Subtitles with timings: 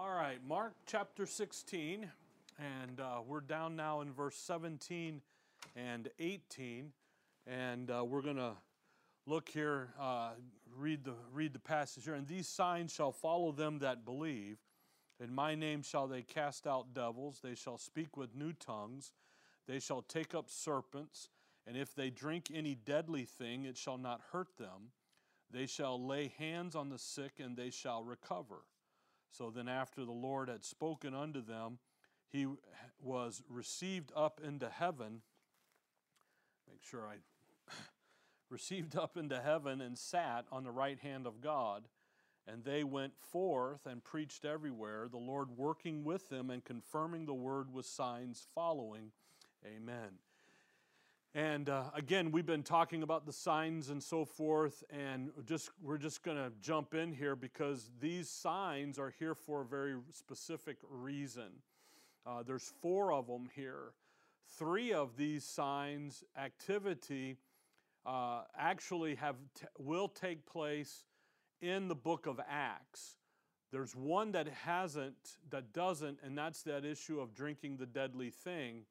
[0.00, 2.08] All right, Mark chapter 16,
[2.56, 5.20] and uh, we're down now in verse 17
[5.74, 6.92] and 18,
[7.48, 8.52] and uh, we're going to
[9.26, 10.34] look here, uh,
[10.76, 12.14] read the read the passage here.
[12.14, 14.58] And these signs shall follow them that believe.
[15.18, 17.40] In my name shall they cast out devils.
[17.42, 19.10] They shall speak with new tongues.
[19.66, 21.28] They shall take up serpents.
[21.66, 24.92] And if they drink any deadly thing, it shall not hurt them.
[25.50, 28.62] They shall lay hands on the sick, and they shall recover.
[29.30, 31.78] So then, after the Lord had spoken unto them,
[32.30, 32.46] he
[33.00, 35.22] was received up into heaven.
[36.68, 37.16] Make sure I.
[38.50, 41.84] received up into heaven and sat on the right hand of God.
[42.46, 47.34] And they went forth and preached everywhere, the Lord working with them and confirming the
[47.34, 49.12] word with signs following.
[49.66, 50.18] Amen.
[51.34, 55.98] And uh, again, we've been talking about the signs and so forth, and just we're
[55.98, 60.78] just going to jump in here because these signs are here for a very specific
[60.88, 61.50] reason.
[62.26, 63.92] Uh, there's four of them here.
[64.58, 67.36] Three of these signs activity
[68.06, 71.04] uh, actually have t- will take place
[71.60, 73.16] in the book of Acts.
[73.70, 78.84] There's one that hasn't, that doesn't, and that's that issue of drinking the deadly thing.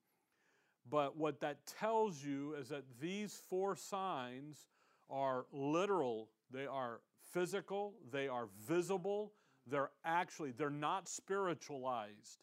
[0.90, 4.68] But what that tells you is that these four signs
[5.10, 9.34] are literal, they are physical, they are visible,
[9.66, 12.40] they're actually, they're not spiritualized.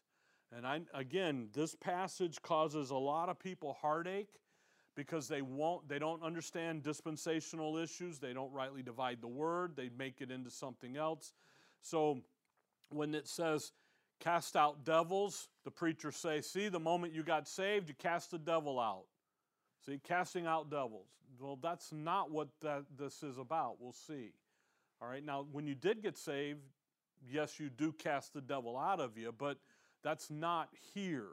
[0.55, 4.39] And I, again, this passage causes a lot of people heartache
[4.95, 8.19] because they won't they don't understand dispensational issues.
[8.19, 9.73] They don't rightly divide the word.
[9.75, 11.33] They make it into something else.
[11.81, 12.21] So
[12.89, 13.71] when it says
[14.19, 18.39] cast out devils the preachers say see the moment you got saved you cast the
[18.39, 19.05] devil out
[19.85, 21.07] see casting out devils
[21.39, 24.31] well that's not what that this is about we'll see
[25.01, 26.59] all right now when you did get saved
[27.29, 29.57] yes you do cast the devil out of you but
[30.03, 31.27] that's not here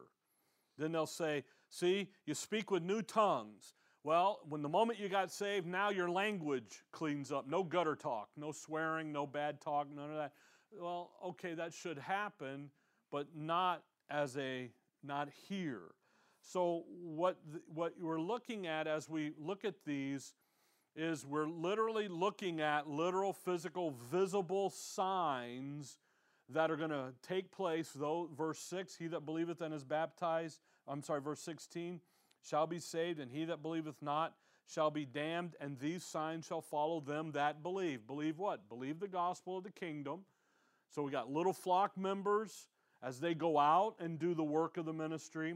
[0.78, 3.74] then they'll say, See, you speak with new tongues.
[4.04, 7.48] Well, when the moment you got saved, now your language cleans up.
[7.48, 10.32] No gutter talk, no swearing, no bad talk, none of that.
[10.78, 12.70] Well, okay, that should happen,
[13.10, 14.70] but not as a,
[15.02, 15.94] not here.
[16.40, 17.36] So, what,
[17.72, 20.34] what we're looking at as we look at these
[20.96, 25.98] is we're literally looking at literal, physical, visible signs
[26.48, 30.60] that are going to take place, though, verse 6, he that believeth and is baptized,
[30.86, 32.00] I'm sorry, verse 16,
[32.42, 34.34] shall be saved, and he that believeth not
[34.66, 38.06] shall be damned, and these signs shall follow them that believe.
[38.06, 38.68] Believe what?
[38.68, 40.24] Believe the gospel of the kingdom.
[40.94, 42.68] So we got little flock members
[43.02, 45.54] as they go out and do the work of the ministry.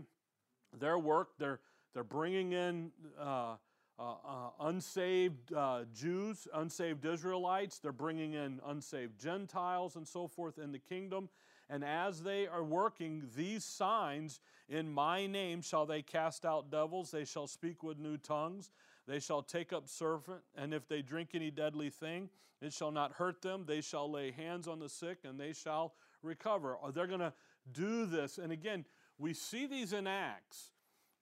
[0.79, 1.61] Their work, they're,
[1.93, 3.57] they're bringing in uh,
[3.99, 10.59] uh, uh, unsaved uh, Jews, unsaved Israelites, they're bringing in unsaved Gentiles and so forth
[10.59, 11.29] in the kingdom.
[11.69, 17.11] And as they are working these signs, in my name shall they cast out devils,
[17.11, 18.71] they shall speak with new tongues,
[19.07, 22.29] they shall take up serpent, and if they drink any deadly thing,
[22.61, 23.65] it shall not hurt them.
[23.67, 26.77] They shall lay hands on the sick, and they shall recover.
[26.83, 27.33] Oh, they're going to
[27.73, 28.39] do this.
[28.39, 28.85] And again,
[29.19, 30.73] we see these in Acts.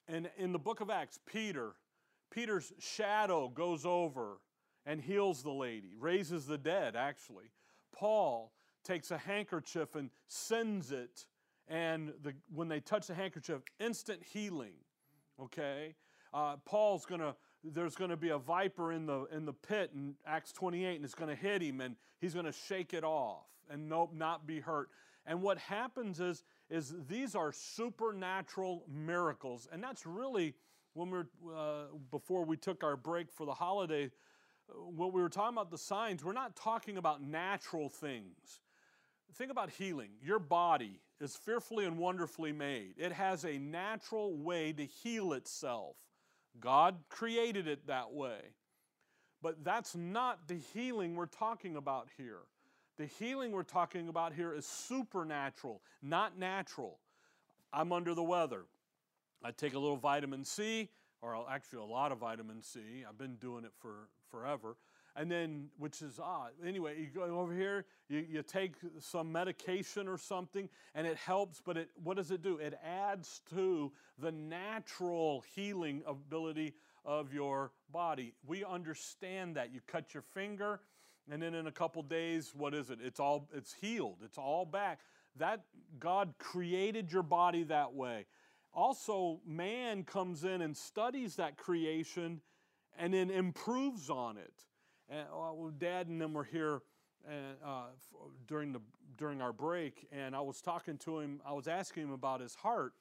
[0.07, 1.73] And in the book of Acts, Peter,
[2.31, 4.39] Peter's shadow goes over
[4.87, 7.51] and heals the lady, raises the dead, actually.
[7.93, 8.53] Paul
[8.85, 11.27] takes a handkerchief and sends it,
[11.69, 14.75] and the, when they touch the handkerchief, instant healing.
[15.41, 15.95] Okay?
[16.35, 20.53] Uh, Paul's gonna, there's gonna be a viper in the, in the pit in Acts
[20.53, 24.47] 28, and it's gonna hit him, and he's gonna shake it off and nope, not
[24.47, 24.91] be hurt.
[25.27, 30.55] And what happens is, is these are supernatural miracles, and that's really
[30.95, 35.29] when we're uh, before we took our break for the holiday, uh, when we were
[35.29, 38.61] talking about the signs, we're not talking about natural things.
[39.35, 40.11] Think about healing.
[40.23, 42.95] Your body is fearfully and wonderfully made.
[42.97, 45.97] It has a natural way to heal itself.
[46.61, 48.39] God created it that way.
[49.43, 52.41] But that's not the healing we're talking about here.
[52.97, 56.99] The healing we're talking about here is supernatural, not natural.
[57.73, 58.65] I'm under the weather.
[59.43, 60.89] I take a little vitamin C,
[61.21, 62.81] or actually a lot of vitamin C.
[63.07, 64.77] I've been doing it for forever.
[65.17, 66.51] And then, which is odd.
[66.67, 71.63] Anyway, you go over here, you, you take some medication or something, and it helps,
[71.65, 72.57] but it, what does it do?
[72.57, 76.75] It adds to the natural healing ability
[77.05, 78.35] of your body.
[78.45, 79.73] We understand that.
[79.73, 80.81] You cut your finger,
[81.31, 82.99] and then in a couple days, what is it?
[83.03, 84.19] It's all it's healed.
[84.25, 84.99] It's all back.
[85.37, 85.65] That
[85.99, 88.27] God created your body that way.
[88.73, 92.41] Also, man comes in and studies that creation
[92.99, 94.53] and then improves on it.
[95.09, 96.81] And, well, Dad and them were here
[97.29, 97.87] and uh,
[98.47, 98.81] during the
[99.17, 101.41] during our break, and I was talking to him.
[101.47, 102.95] I was asking him about his heart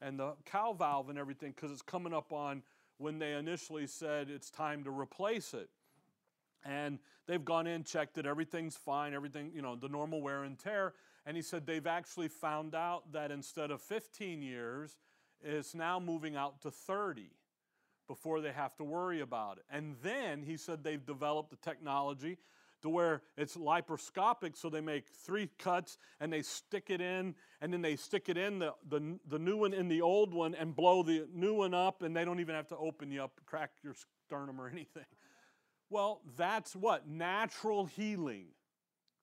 [0.00, 2.62] and the cow valve and everything because it's coming up on
[2.98, 5.70] when they initially said it's time to replace it.
[6.64, 10.58] And they've gone in, checked it, everything's fine, everything, you know, the normal wear and
[10.58, 10.94] tear.
[11.24, 14.96] And he said they've actually found out that instead of 15 years,
[15.40, 17.30] it's now moving out to 30
[18.12, 19.64] before they have to worry about it.
[19.70, 22.36] And then he said they've developed the technology
[22.82, 27.72] to where it's laparoscopic, so they make three cuts and they stick it in, and
[27.72, 30.76] then they stick it in the, the, the new one in the old one and
[30.76, 33.70] blow the new one up, and they don't even have to open you up, crack
[33.82, 33.94] your
[34.26, 35.06] sternum or anything.
[35.88, 37.08] Well, that's what?
[37.08, 38.48] Natural healing.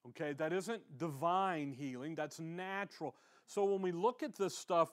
[0.08, 3.14] Okay, that isn't divine healing, that's natural.
[3.46, 4.90] So when we look at this stuff,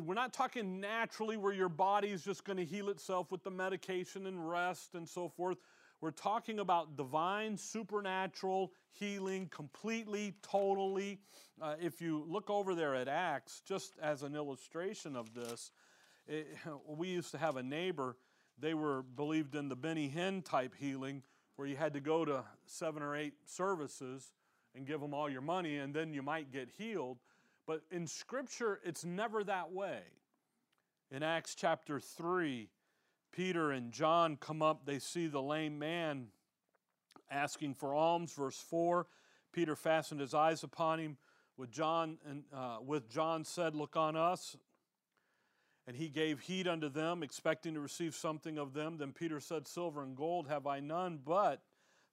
[0.00, 3.50] we're not talking naturally where your body is just going to heal itself with the
[3.50, 5.58] medication and rest and so forth.
[6.00, 11.20] We're talking about divine, supernatural healing, completely, totally.
[11.60, 15.70] Uh, if you look over there at Acts, just as an illustration of this,
[16.28, 16.48] it,
[16.86, 18.16] we used to have a neighbor,
[18.58, 21.22] they were believed in the Benny Hinn type healing,
[21.56, 24.32] where you had to go to seven or eight services
[24.74, 27.18] and give them all your money, and then you might get healed.
[27.66, 30.00] But in Scripture, it's never that way.
[31.10, 32.68] In Acts chapter 3,
[33.32, 36.28] Peter and John come up, they see the lame man
[37.30, 38.32] asking for alms.
[38.32, 39.06] Verse 4
[39.52, 41.16] Peter fastened his eyes upon him.
[41.56, 44.56] With John, and, uh, with John said, Look on us.
[45.86, 48.98] And he gave heed unto them, expecting to receive something of them.
[48.98, 51.62] Then Peter said, Silver and gold have I none, but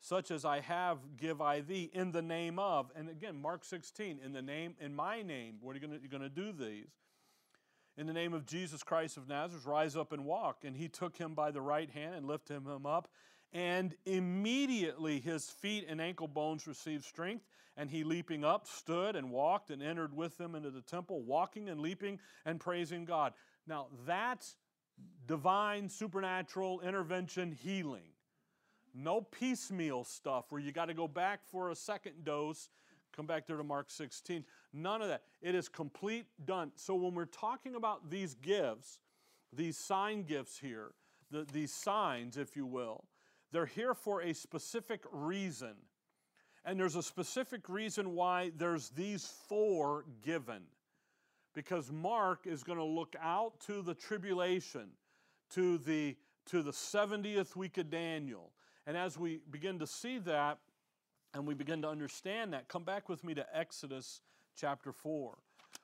[0.03, 2.91] such as I have give I thee in the name of.
[2.93, 6.29] And again, Mark 16, in the name, in my name, what are you going to
[6.29, 6.89] do these?
[7.95, 10.65] In the name of Jesus Christ of Nazareth, rise up and walk.
[10.65, 13.07] And he took him by the right hand and lifted him up.
[13.53, 17.45] And immediately his feet and ankle bones received strength.
[17.77, 21.69] And he, leaping up, stood and walked and entered with them into the temple, walking
[21.69, 23.31] and leaping and praising God.
[23.65, 24.57] Now, that's
[25.27, 28.12] divine, supernatural intervention healing.
[28.93, 32.69] No piecemeal stuff where you got to go back for a second dose
[33.15, 34.43] Come back there to Mark 16.
[34.73, 35.21] None of that.
[35.41, 36.71] It is complete done.
[36.75, 38.99] So when we're talking about these gifts,
[39.55, 40.91] these sign gifts here,
[41.29, 43.05] the, these signs, if you will,
[43.51, 45.75] they're here for a specific reason.
[46.65, 50.63] And there's a specific reason why there's these four given.
[51.53, 54.87] Because Mark is going to look out to the tribulation,
[55.51, 56.15] to the,
[56.47, 58.49] to the 70th week of Daniel.
[58.85, 60.59] And as we begin to see that,
[61.33, 64.21] and we begin to understand that, come back with me to Exodus
[64.55, 65.37] chapter 4,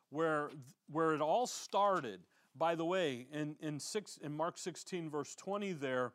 [0.10, 0.51] where,
[0.92, 2.22] where it all started.
[2.56, 6.12] By the way, in, in, six, in Mark 16, verse 20, there,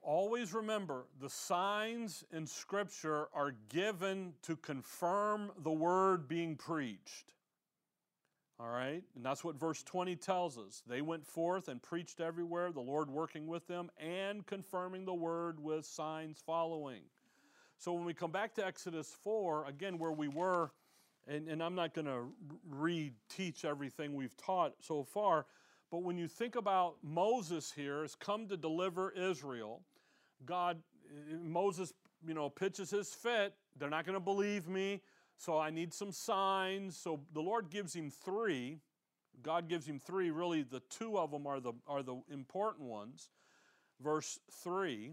[0.00, 7.34] always remember the signs in Scripture are given to confirm the word being preached.
[8.62, 9.02] All right?
[9.16, 10.82] And that's what verse 20 tells us.
[10.86, 15.58] They went forth and preached everywhere, the Lord working with them and confirming the word
[15.58, 17.02] with signs following.
[17.78, 20.70] So when we come back to Exodus 4, again, where we were,
[21.26, 22.26] and, and I'm not going to
[22.68, 25.46] re teach everything we've taught so far,
[25.90, 29.82] but when you think about Moses here has come to deliver Israel,
[30.46, 30.78] God,
[31.10, 31.92] eh, Moses,
[32.24, 33.54] you know, pitches his fit.
[33.76, 35.02] They're not going to believe me.
[35.38, 36.96] So I need some signs.
[36.96, 38.78] So the Lord gives him three.
[39.42, 40.30] God gives him three.
[40.30, 43.30] Really, the two of them are the, are the important ones.
[44.00, 45.12] Verse 3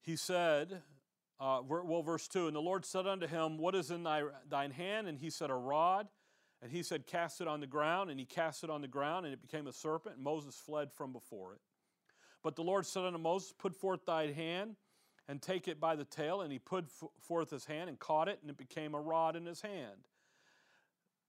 [0.00, 0.82] He said,
[1.42, 4.70] uh, well, verse 2 And the Lord said unto him, What is in thy, thine
[4.70, 5.08] hand?
[5.08, 6.06] And he said, A rod.
[6.62, 8.10] And he said, Cast it on the ground.
[8.10, 10.14] And he cast it on the ground, and it became a serpent.
[10.16, 11.60] And Moses fled from before it.
[12.44, 14.76] But the Lord said unto Moses, Put forth thy hand
[15.28, 16.40] and take it by the tail.
[16.40, 16.86] And he put
[17.20, 20.06] forth his hand and caught it, and it became a rod in his hand.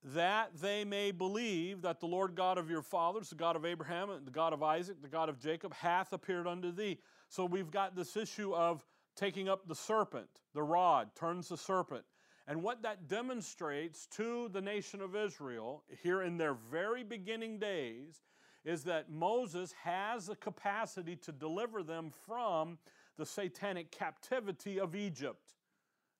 [0.02, 4.10] That they may believe that the Lord God of your fathers, the God of Abraham,
[4.10, 6.98] and the God of Isaac, the God of Jacob, hath appeared unto thee.
[7.28, 8.84] So we've got this issue of
[9.16, 12.04] taking up the serpent, the rod turns the serpent.
[12.46, 18.20] And what that demonstrates to the nation of Israel here in their very beginning days
[18.64, 22.78] is that Moses has the capacity to deliver them from
[23.16, 25.54] the satanic captivity of Egypt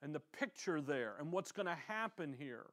[0.03, 2.67] and the picture there and what's going to happen here.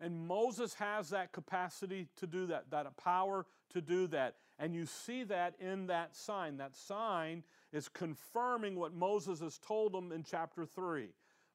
[0.00, 4.36] And Moses has that capacity to do that, that power to do that.
[4.58, 6.56] And you see that in that sign.
[6.56, 7.42] That sign
[7.72, 11.08] is confirming what Moses has told him in chapter 3,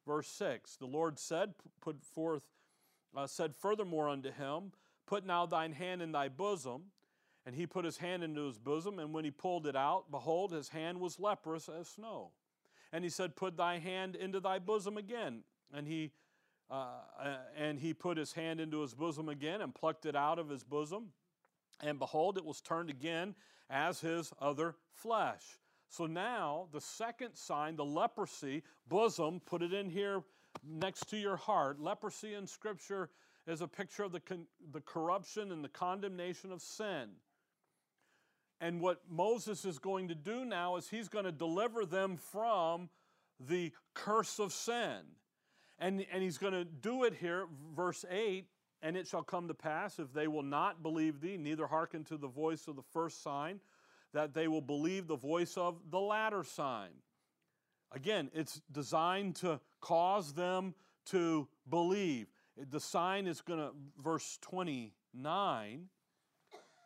[0.06, 0.76] verse 6.
[0.76, 2.44] The Lord said, put forth,
[3.16, 4.72] uh, said furthermore unto him,
[5.10, 6.92] Put now thine hand in thy bosom.
[7.46, 10.52] And he put his hand into his bosom, and when he pulled it out, behold,
[10.52, 12.32] his hand was leprous as snow.
[12.92, 15.42] and he said, Put thy hand into thy bosom again.
[15.72, 16.12] And he
[16.70, 16.84] uh,
[17.18, 20.48] uh, and he put his hand into his bosom again and plucked it out of
[20.48, 21.08] his bosom.
[21.80, 23.34] And behold, it was turned again
[23.68, 25.42] as his other flesh.
[25.88, 30.22] So now, the second sign, the leprosy, bosom, put it in here
[30.64, 31.80] next to your heart.
[31.80, 33.10] Leprosy in Scripture
[33.48, 37.08] is a picture of the, con- the corruption and the condemnation of sin.
[38.60, 42.90] And what Moses is going to do now is he's going to deliver them from
[43.38, 45.00] the curse of sin.
[45.78, 48.46] And, and he's going to do it here, verse 8
[48.82, 52.16] and it shall come to pass, if they will not believe thee, neither hearken to
[52.16, 53.60] the voice of the first sign,
[54.12, 56.90] that they will believe the voice of the latter sign.
[57.92, 60.74] Again, it's designed to cause them
[61.06, 62.28] to believe.
[62.70, 63.70] The sign is going to,
[64.02, 65.88] verse 29,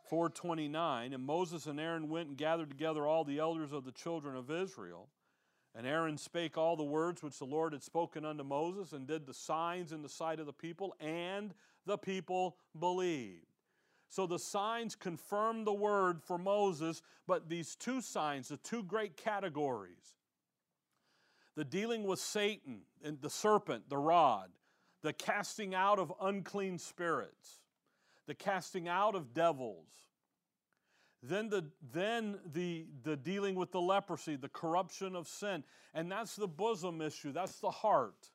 [0.09, 4.37] 429, and Moses and Aaron went and gathered together all the elders of the children
[4.37, 5.09] of Israel.
[5.75, 9.27] And Aaron spake all the words which the Lord had spoken unto Moses, and did
[9.27, 11.53] the signs in the sight of the people, and
[11.87, 13.47] the people believed.
[14.09, 19.17] So the signs confirm the word for Moses, but these two signs, the two great
[19.17, 20.15] categories,
[21.57, 24.51] the dealing with Satan and the serpent, the rod,
[25.03, 27.64] the casting out of unclean spirits,
[28.27, 29.89] the casting out of devils,
[31.23, 35.65] then the then the the dealing with the leprosy the corruption of sin.
[35.95, 38.31] And that's the bosom issue that's the heart.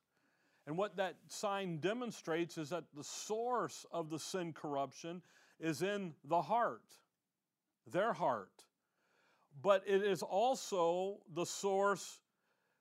[0.66, 5.22] And what that sign demonstrates is that the source of the sin corruption
[5.58, 6.82] is in the heart
[7.86, 8.64] their heart.
[9.62, 12.20] But it is also the source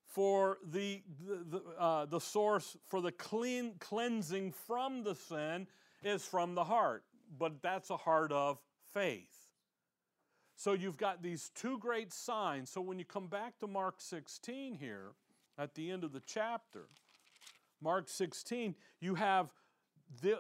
[0.05, 5.67] for the the, the, uh, the source for the clean cleansing from the sin
[6.03, 7.03] is from the heart
[7.37, 8.59] but that's a heart of
[8.93, 9.39] faith
[10.59, 12.69] so you've got these two great signs.
[12.69, 15.13] So when you come back to Mark 16 here,
[15.57, 16.87] at the end of the chapter,
[17.81, 19.53] Mark 16, you have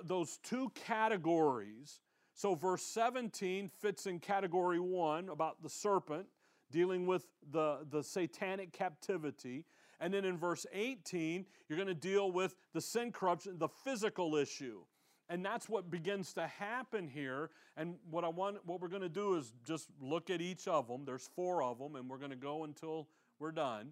[0.03, 2.01] those two categories.
[2.33, 6.25] So verse 17 fits in category one about the serpent
[6.69, 9.63] dealing with the, the satanic captivity.
[10.01, 14.35] And then in verse 18, you're going to deal with the sin corruption, the physical
[14.35, 14.81] issue.
[15.29, 17.51] And that's what begins to happen here.
[17.77, 20.87] And what I want what we're going to do is just look at each of
[20.87, 21.05] them.
[21.05, 23.07] There's four of them and we're going to go until
[23.37, 23.91] we're done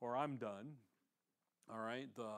[0.00, 0.74] or I'm done.
[1.70, 2.08] All right?
[2.14, 2.30] The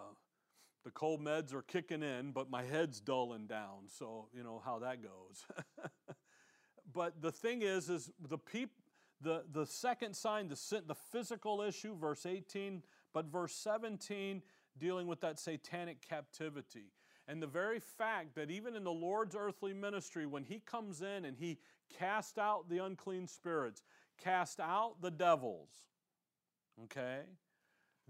[0.85, 3.89] the cold meds are kicking in, but my head's dulling down.
[3.89, 5.45] So, you know how that goes.
[6.95, 8.71] but the thing is is the peop,
[9.21, 12.83] the the second sign the the physical issue verse 18,
[13.13, 14.43] but verse 17
[14.79, 16.87] dealing with that satanic captivity.
[17.31, 21.25] And the very fact that even in the Lord's earthly ministry, when He comes in
[21.25, 21.59] and He
[21.97, 23.85] cast out the unclean spirits,
[24.19, 25.69] cast out the devils,
[26.83, 27.21] okay,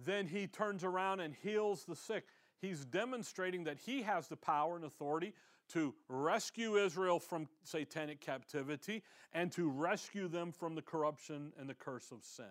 [0.02, 2.28] then He turns around and heals the sick.
[2.62, 5.34] He's demonstrating that He has the power and authority
[5.74, 9.02] to rescue Israel from satanic captivity
[9.34, 12.46] and to rescue them from the corruption and the curse of sin.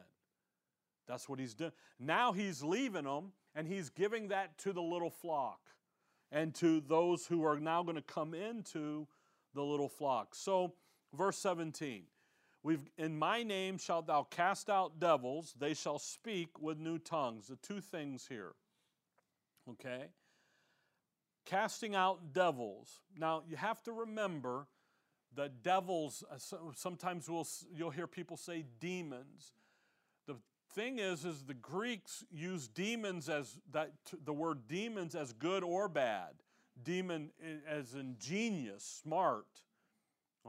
[1.07, 1.71] That's what he's doing.
[1.99, 5.59] Now he's leaving them and he's giving that to the little flock
[6.31, 9.07] and to those who are now going to come into
[9.53, 10.36] the little flock.
[10.36, 10.74] So,
[11.13, 12.03] verse 17.
[12.62, 17.48] We've, in my name shalt thou cast out devils, they shall speak with new tongues.
[17.48, 18.53] The two things here.
[19.71, 20.07] Okay?
[21.45, 23.00] Casting out devils.
[23.17, 24.67] Now, you have to remember
[25.36, 26.38] that devils, uh,
[26.75, 29.53] sometimes we'll, you'll hear people say demons
[30.71, 33.91] thing is is the greeks use demons as that
[34.23, 36.35] the word demons as good or bad.
[36.81, 39.47] Demon eh, as ingenious smart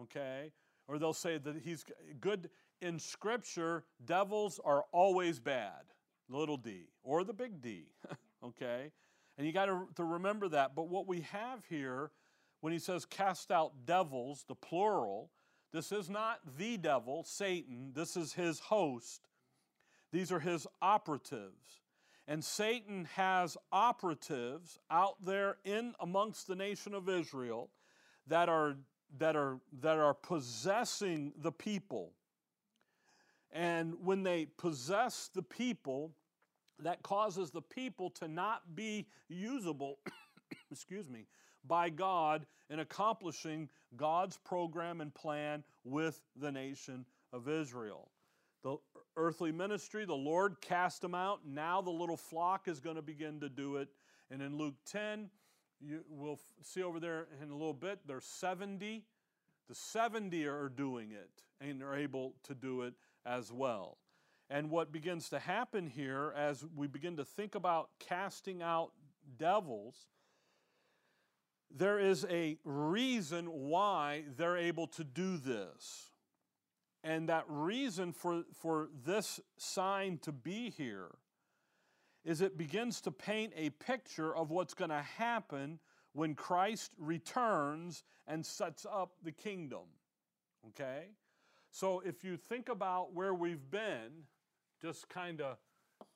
[0.00, 0.52] okay?
[0.88, 1.84] Or they'll say that he's
[2.20, 2.50] good
[2.80, 5.82] in scripture devils are always bad.
[6.28, 7.86] Little d or the big d
[8.44, 8.92] okay?
[9.36, 10.74] And you got to, to remember that.
[10.74, 12.10] But what we have here
[12.60, 15.30] when he says cast out devils the plural
[15.72, 19.29] this is not the devil satan this is his host
[20.12, 21.81] these are his operatives.
[22.26, 27.71] And Satan has operatives out there in amongst the nation of Israel
[28.26, 28.76] that are,
[29.19, 32.12] that are, that are possessing the people.
[33.50, 36.12] And when they possess the people,
[36.83, 39.99] that causes the people to not be usable,
[40.71, 41.26] excuse me,
[41.67, 48.11] by God in accomplishing God's program and plan with the nation of Israel.
[48.62, 48.76] The
[49.20, 51.40] earthly ministry, the Lord cast them out.
[51.46, 53.88] Now the little flock is going to begin to do it.
[54.30, 55.28] And in Luke 10,
[55.80, 59.04] you, we'll see over there in a little bit, there's 70.
[59.68, 62.94] The 70 are doing it and are able to do it
[63.26, 63.98] as well.
[64.48, 68.92] And what begins to happen here as we begin to think about casting out
[69.38, 69.94] devils,
[71.70, 76.10] there is a reason why they're able to do this.
[77.02, 81.11] And that reason for, for this sign to be here
[82.25, 85.78] is it begins to paint a picture of what's going to happen
[86.12, 89.87] when Christ returns and sets up the kingdom.
[90.69, 91.04] Okay?
[91.71, 94.25] So if you think about where we've been,
[94.83, 95.57] just kind of,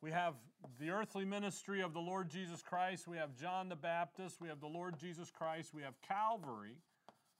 [0.02, 0.34] we have
[0.78, 4.60] the earthly ministry of the Lord Jesus Christ, we have John the Baptist, we have
[4.60, 6.76] the Lord Jesus Christ, we have Calvary.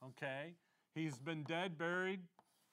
[0.07, 0.55] Okay?
[0.95, 2.21] He's been dead, buried,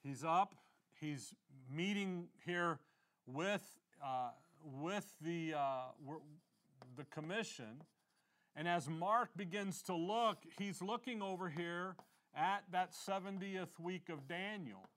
[0.03, 0.55] he's up,
[1.01, 1.33] he's
[1.69, 2.79] meeting here
[3.25, 4.29] with, uh,
[4.63, 6.13] with the, uh,
[6.95, 7.81] the commission.
[8.55, 11.95] And as Mark begins to look, he's looking over here
[12.35, 14.89] at that 70th week of Daniel,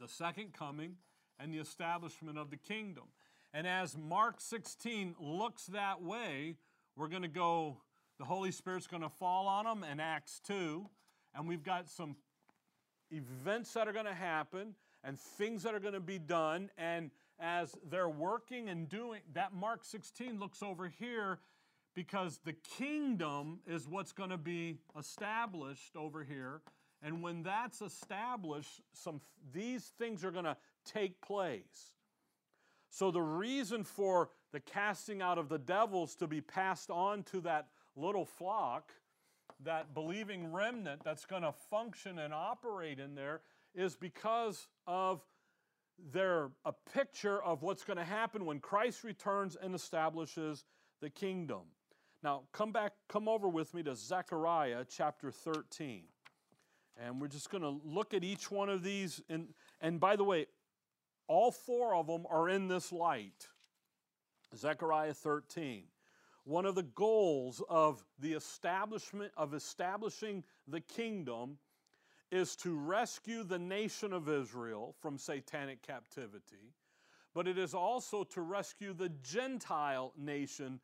[0.00, 0.96] the second coming
[1.40, 3.04] and the establishment of the kingdom.
[3.52, 6.54] And as Mark 16 looks that way,
[6.96, 7.78] we're going to go,
[8.18, 10.86] the Holy Spirit's going to fall on them in Acts 2.
[11.34, 12.14] And we've got some
[13.10, 14.74] events that are going to happen
[15.04, 16.70] and things that are going to be done.
[16.78, 21.38] And as they're working and doing, that Mark 16 looks over here
[21.94, 26.60] because the kingdom is what's going to be established over here.
[27.02, 29.20] And when that's established, some
[29.52, 31.92] these things are going to take place.
[32.88, 37.40] So the reason for the casting out of the devils to be passed on to
[37.42, 38.92] that little flock,
[39.64, 43.40] that believing remnant that's going to function and operate in there
[43.74, 45.22] is because of
[46.12, 50.64] their a picture of what's going to happen when Christ returns and establishes
[51.00, 51.62] the kingdom.
[52.22, 56.04] Now, come back, come over with me to Zechariah chapter 13.
[56.96, 59.20] And we're just going to look at each one of these.
[59.28, 59.48] And,
[59.80, 60.46] and by the way,
[61.26, 63.48] all four of them are in this light.
[64.56, 65.84] Zechariah 13.
[66.44, 71.58] One of the goals of the establishment of establishing the kingdom
[72.34, 76.74] is to rescue the nation of Israel from satanic captivity,
[77.32, 80.80] but it is also to rescue the Gentile nation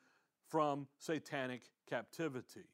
[0.49, 2.69] from satanic captivity.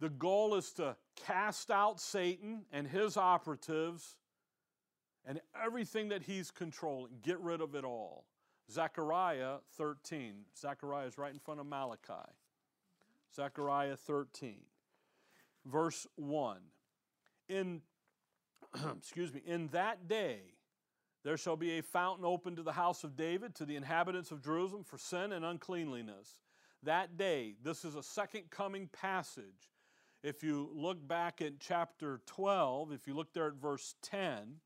[0.00, 4.16] The goal is to cast out Satan and his operatives
[5.24, 8.24] and everything that he's controlling, get rid of it all.
[8.70, 10.34] Zechariah 13.
[10.58, 12.32] Zechariah is right in front of Malachi.
[13.34, 14.56] Zechariah 13,
[15.64, 16.58] verse 1.
[17.48, 17.82] In,
[18.96, 20.40] excuse me, in that day,
[21.24, 24.42] there shall be a fountain open to the house of David, to the inhabitants of
[24.42, 26.38] Jerusalem for sin and uncleanliness.
[26.84, 29.72] That day, this is a second coming passage.
[30.22, 34.60] If you look back at chapter 12, if you look there at verse 10,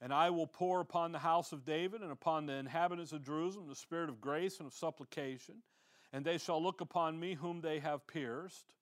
[0.00, 3.68] and I will pour upon the house of David and upon the inhabitants of Jerusalem
[3.68, 5.56] the spirit of grace and of supplication,
[6.12, 8.72] and they shall look upon me whom they have pierced.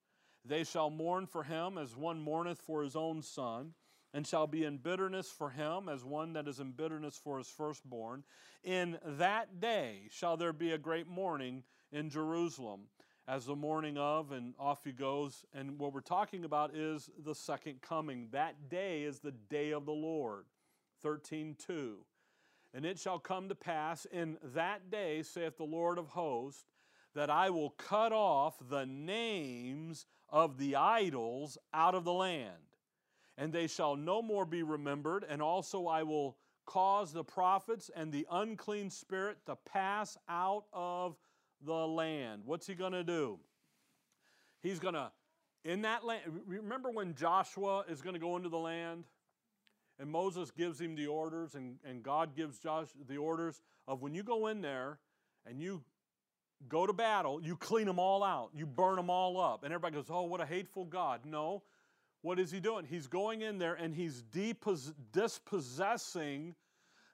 [0.44, 3.74] They shall mourn for him as one mourneth for his own son
[4.14, 7.48] and shall be in bitterness for him as one that is in bitterness for his
[7.48, 8.22] firstborn.
[8.62, 12.82] In that day shall there be a great mourning in Jerusalem,
[13.26, 15.44] as the mourning of, and off he goes.
[15.52, 18.28] And what we're talking about is the second coming.
[18.30, 20.44] That day is the day of the Lord.
[21.02, 21.96] 13 2.
[22.72, 26.64] And it shall come to pass in that day, saith the Lord of hosts,
[27.14, 32.50] that I will cut off the names of the idols out of the land
[33.38, 35.24] and they shall no more be remembered.
[35.28, 41.16] And also I will cause the prophets and the unclean spirit to pass out of
[41.64, 42.42] the land.
[42.44, 43.38] What's he going to do?
[44.60, 45.12] He's going to,
[45.64, 49.04] in that land, remember when Joshua is going to go into the land?
[50.00, 54.12] And Moses gives him the orders, and, and God gives Josh the orders of when
[54.12, 54.98] you go in there
[55.46, 55.84] and you
[56.68, 59.64] go to battle, you clean them all out, you burn them all up.
[59.64, 61.20] And everybody goes, Oh, what a hateful God.
[61.24, 61.62] No,
[62.22, 62.86] what is he doing?
[62.86, 64.22] He's going in there and he's
[65.12, 66.54] dispossessing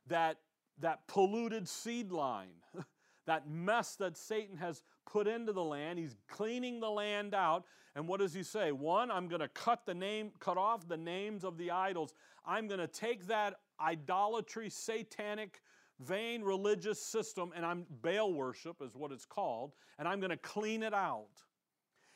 [0.07, 0.37] that,
[0.79, 2.55] that polluted seed line,
[3.27, 5.99] that mess that Satan has put into the land.
[5.99, 7.65] He's cleaning the land out.
[7.97, 8.71] And what does he say?
[8.71, 12.15] One, I'm going to cut the name, cut off the names of the idols.
[12.47, 15.61] I'm going to take that idolatry, satanic,
[16.01, 20.37] vain religious system, and I'm Baal worship is what it's called, and I'm going to
[20.37, 21.43] clean it out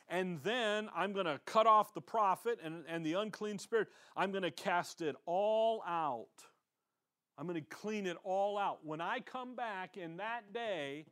[0.09, 3.89] and then I'm going to cut off the prophet and, and the unclean spirit.
[4.17, 6.27] I'm going to cast it all out.
[7.39, 8.85] I'm going to clean it all out.
[8.85, 11.07] When I come back in that day,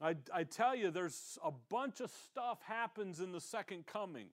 [0.00, 4.28] I, I tell you, there's a bunch of stuff happens in the second coming.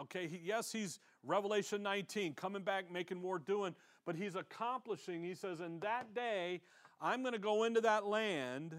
[0.00, 3.74] Okay, he, yes, he's Revelation 19, coming back, making war, doing,
[4.06, 5.22] but he's accomplishing.
[5.22, 6.60] He says, In that day,
[7.00, 8.74] I'm going to go into that land.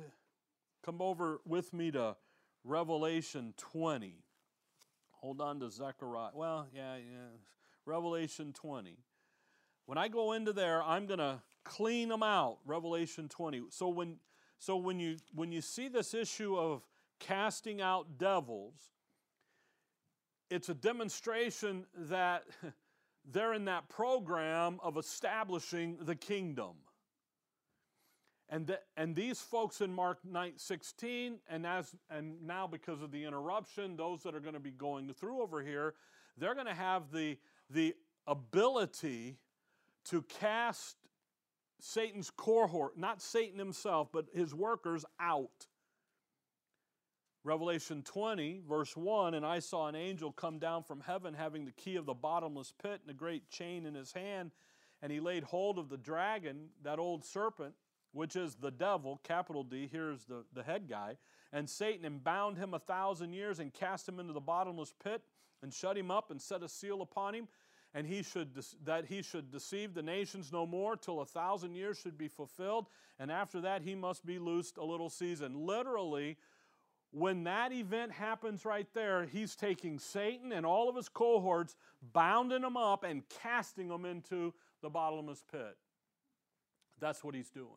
[0.83, 2.15] Come over with me to
[2.63, 4.15] Revelation 20.
[5.11, 6.31] Hold on to Zechariah.
[6.33, 7.37] Well, yeah, yeah.
[7.85, 8.97] Revelation 20.
[9.85, 12.57] When I go into there, I'm going to clean them out.
[12.65, 13.63] Revelation 20.
[13.69, 14.17] So when
[14.59, 16.85] so when you when you see this issue of
[17.19, 18.91] casting out devils,
[20.53, 22.43] it's a demonstration that
[23.31, 26.73] they're in that program of establishing the kingdom.
[28.49, 33.11] And, the, and these folks in Mark 9, 16, and, as, and now because of
[33.11, 35.95] the interruption, those that are going to be going through over here,
[36.37, 37.37] they're going to have the,
[37.71, 37.95] the
[38.27, 39.37] ability
[40.05, 40.97] to cast
[41.79, 45.67] Satan's cohort, not Satan himself, but his workers out.
[47.45, 51.71] Revelation 20, verse 1 And I saw an angel come down from heaven having the
[51.71, 54.51] key of the bottomless pit and a great chain in his hand.
[55.01, 57.73] And he laid hold of the dragon, that old serpent,
[58.13, 61.17] which is the devil, capital D, here's the, the head guy,
[61.51, 65.21] and Satan, and bound him a thousand years and cast him into the bottomless pit
[65.61, 67.47] and shut him up and set a seal upon him
[67.93, 68.49] and he should
[68.83, 72.87] that he should deceive the nations no more till a thousand years should be fulfilled
[73.19, 76.37] and after that he must be loosed a little season literally
[77.13, 81.75] when that event happens right there he's taking satan and all of his cohorts
[82.13, 85.77] bounding them up and casting them into the bottomless pit
[86.99, 87.69] that's what he's doing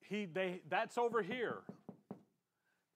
[0.00, 1.62] he they that's over here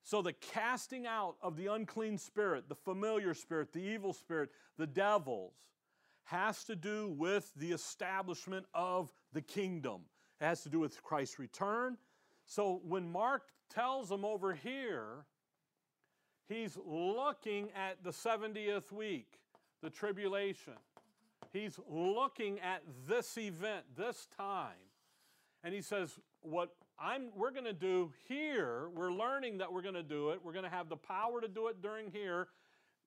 [0.06, 4.86] so, the casting out of the unclean spirit, the familiar spirit, the evil spirit, the
[4.86, 5.54] devils,
[6.24, 10.02] has to do with the establishment of the kingdom.
[10.42, 11.96] It has to do with Christ's return.
[12.46, 15.24] So, when Mark tells them over here,
[16.48, 19.40] he's looking at the 70th week,
[19.83, 20.74] the tribulation.
[21.52, 24.72] He's looking at this event, this time.
[25.62, 29.94] And he says, What I'm, we're going to do here, we're learning that we're going
[29.94, 30.40] to do it.
[30.42, 32.48] We're going to have the power to do it during here.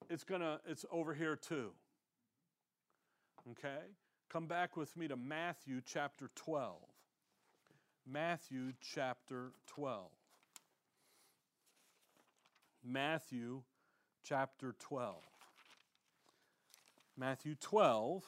[0.10, 1.72] It's, gonna, it's over here too.
[3.52, 3.84] Okay?
[4.30, 6.76] Come back with me to Matthew chapter 12.
[8.10, 10.10] Matthew chapter 12.
[12.82, 13.64] Matthew
[14.24, 15.16] chapter 12.
[17.18, 18.24] Matthew 12,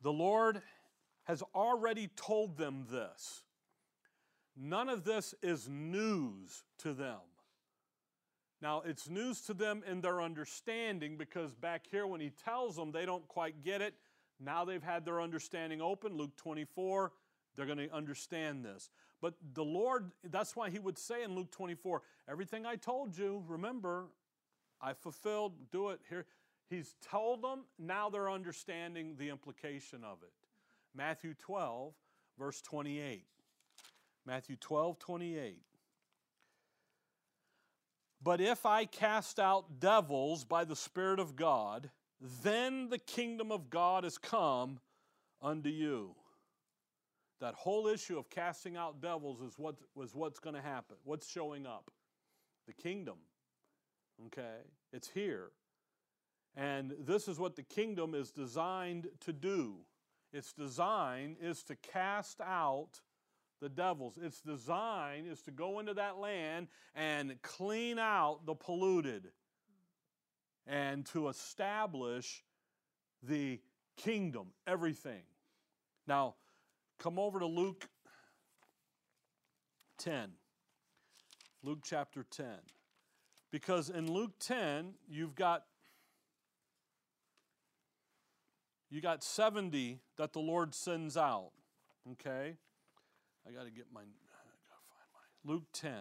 [0.00, 0.62] the Lord
[1.24, 3.42] has already told them this.
[4.56, 7.18] None of this is news to them.
[8.62, 12.92] Now, it's news to them in their understanding because back here, when he tells them,
[12.92, 13.94] they don't quite get it.
[14.38, 16.16] Now they've had their understanding open.
[16.16, 17.12] Luke 24,
[17.58, 18.88] they're going to understand this.
[19.20, 23.42] But the Lord, that's why he would say in Luke 24, everything I told you,
[23.48, 24.06] remember,
[24.80, 26.24] I fulfilled, do it here.
[26.70, 30.32] He's told them, now they're understanding the implication of it.
[30.94, 31.94] Matthew 12,
[32.38, 33.24] verse 28.
[34.24, 35.56] Matthew 12, 28.
[38.22, 41.90] But if I cast out devils by the Spirit of God,
[42.44, 44.78] then the kingdom of God is come
[45.42, 46.14] unto you.
[47.40, 50.96] That whole issue of casting out devils is what was what's going to happen.
[51.04, 51.90] What's showing up?
[52.66, 53.18] The kingdom.
[54.26, 54.62] Okay?
[54.92, 55.50] It's here.
[56.56, 59.76] And this is what the kingdom is designed to do.
[60.32, 63.00] Its design is to cast out
[63.60, 64.18] the devils.
[64.20, 69.28] Its design is to go into that land and clean out the polluted
[70.66, 72.44] and to establish
[73.22, 73.60] the
[73.96, 75.22] kingdom, everything.
[76.06, 76.34] Now,
[76.98, 77.88] come over to Luke
[79.98, 80.30] 10.
[81.62, 82.46] Luke chapter 10.
[83.50, 85.64] Because in Luke 10, you've got
[88.90, 91.50] you got 70 that the Lord sends out.
[92.12, 92.56] Okay?
[93.46, 95.92] I got to get my, I got to find my, Luke 10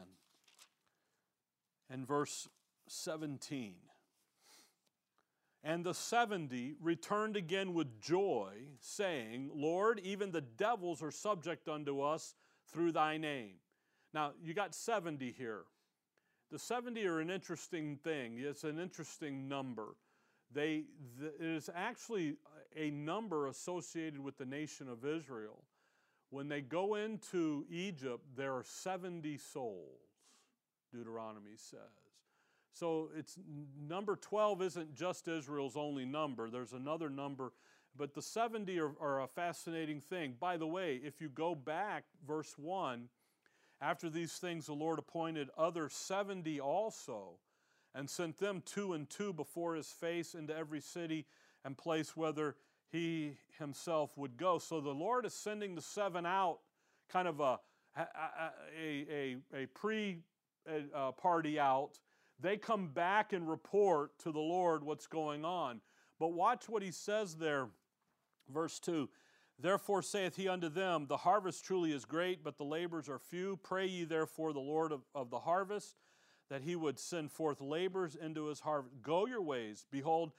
[1.89, 2.47] and verse
[2.87, 3.75] 17.
[5.63, 12.01] And the 70 returned again with joy, saying, Lord, even the devils are subject unto
[12.01, 12.35] us
[12.71, 13.55] through thy name.
[14.13, 15.63] Now, you got 70 here.
[16.51, 19.95] The 70 are an interesting thing, it's an interesting number.
[20.53, 20.85] They,
[21.19, 22.35] the, it is actually
[22.75, 25.63] a number associated with the nation of Israel.
[26.29, 29.99] When they go into Egypt, there are 70 souls,
[30.93, 32.06] Deuteronomy says.
[32.77, 33.37] So it's
[33.87, 36.49] number 12 isn't just Israel's only number.
[36.49, 37.53] There's another number,
[37.95, 40.35] but the 70 are, are a fascinating thing.
[40.39, 43.09] By the way, if you go back, verse 1,
[43.81, 47.39] after these things the Lord appointed other 70 also,
[47.95, 51.25] and sent them two and two before his face into every city
[51.65, 52.55] and place whether
[52.91, 54.59] he himself would go.
[54.59, 56.59] So the Lord is sending the seven out,
[57.09, 57.59] kind of a,
[57.97, 58.05] a,
[58.79, 60.19] a, a pre
[60.93, 61.97] uh, party out.
[62.39, 65.81] They come back and report to the Lord what's going on.
[66.19, 67.67] But watch what he says there,
[68.51, 69.09] verse 2.
[69.59, 73.57] Therefore saith he unto them, The harvest truly is great, but the labors are few.
[73.63, 75.95] Pray ye therefore the Lord of, of the harvest
[76.49, 79.01] that he would send forth labors into his harvest.
[79.01, 79.85] Go your ways.
[79.91, 80.31] Behold,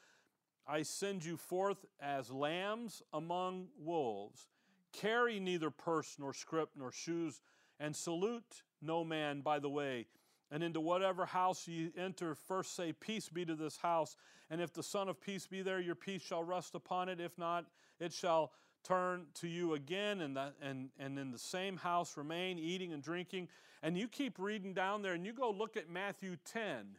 [0.67, 4.49] I send you forth as lambs among wolves.
[4.93, 7.41] Carry neither purse nor scrip nor shoes,
[7.81, 10.07] and salute no man by the way.
[10.51, 14.17] And into whatever house ye enter, first say, Peace be to this house.
[14.51, 17.21] And if the Son of Peace be there, your peace shall rest upon it.
[17.21, 17.67] If not,
[18.01, 22.59] it shall turn to you again, and, that, and, and in the same house remain,
[22.59, 23.49] eating and drinking.
[23.83, 26.97] And you keep reading down there, and you go look at Matthew 10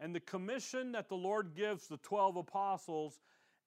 [0.00, 3.20] and the commission that the Lord gives the 12 apostles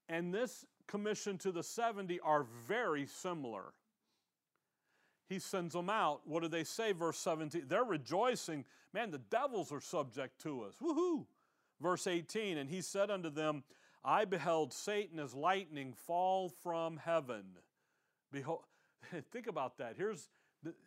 [0.10, 3.73] and this commission to the 70 are very similar.
[5.31, 6.23] He sends them out.
[6.25, 6.91] What do they say?
[6.91, 7.63] Verse 17.
[7.69, 8.65] They're rejoicing.
[8.93, 10.73] Man, the devils are subject to us.
[10.83, 11.25] Woohoo!
[11.79, 12.57] Verse 18.
[12.57, 13.63] And he said unto them,
[14.03, 17.43] I beheld Satan as lightning fall from heaven.
[18.33, 18.63] Behold,
[19.31, 19.93] think about that.
[19.95, 20.27] Here's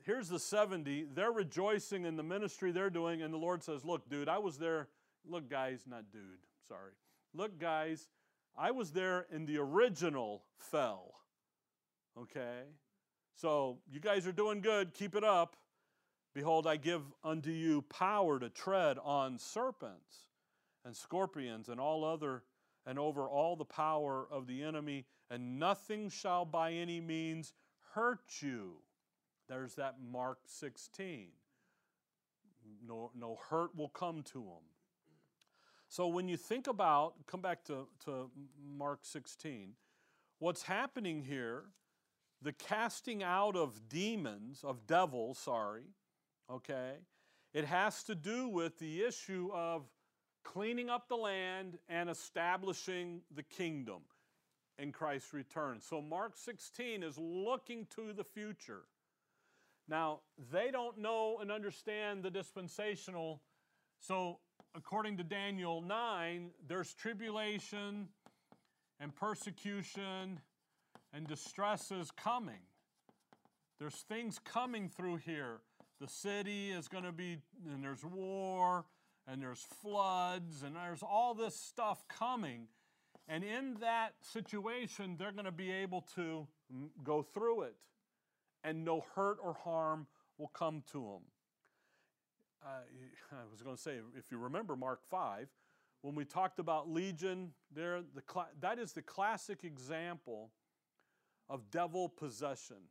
[0.05, 1.07] here's the 70.
[1.15, 4.59] They're rejoicing in the ministry they're doing, and the Lord says, Look, dude, I was
[4.59, 4.89] there.
[5.27, 6.21] Look, guys, not dude,
[6.69, 6.93] sorry.
[7.33, 8.09] Look, guys,
[8.59, 11.15] I was there in the original fell.
[12.19, 12.65] Okay?
[13.35, 14.95] So you guys are doing good.
[14.95, 15.57] Keep it up.
[16.35, 20.27] Behold, I give unto you power to tread on serpents
[20.85, 22.43] and scorpions and all other
[22.87, 27.53] and over all the power of the enemy, and nothing shall by any means
[27.95, 28.75] hurt you.
[29.49, 31.29] There's that Mark 16.
[32.87, 34.65] No, no hurt will come to them.
[35.89, 38.31] So when you think about, come back to, to
[38.77, 39.75] Mark 16,
[40.41, 41.65] what's happening here,
[42.45, 45.85] the casting out of demons, of devils, sorry,
[46.53, 46.93] okay,
[47.55, 49.89] it has to do with the issue of
[50.45, 54.03] cleaning up the land and establishing the kingdom
[54.79, 55.81] in Christ's return.
[55.81, 58.83] So Mark 16 is looking to the future.
[59.89, 60.21] Now,
[60.53, 63.41] they don't know and understand the dispensational.
[64.01, 64.39] So,
[64.75, 68.09] according to Daniel 9, there's tribulation
[69.01, 70.41] and persecution
[71.15, 72.61] and distress is coming.
[73.79, 75.61] There's things coming through here.
[76.01, 77.39] The city is going to be,
[77.73, 78.85] and there's war,
[79.29, 82.67] and there's floods, and there's all this stuff coming.
[83.29, 86.47] And in that situation, they're going to be able to
[87.05, 87.77] go through it,
[88.65, 91.23] and no hurt or harm will come to them.
[92.63, 92.81] Uh,
[93.33, 95.49] I was going to say, if you remember Mark 5,
[96.03, 98.23] when we talked about Legion, there, the
[98.61, 100.51] that is the classic example
[101.49, 102.89] of devil possession.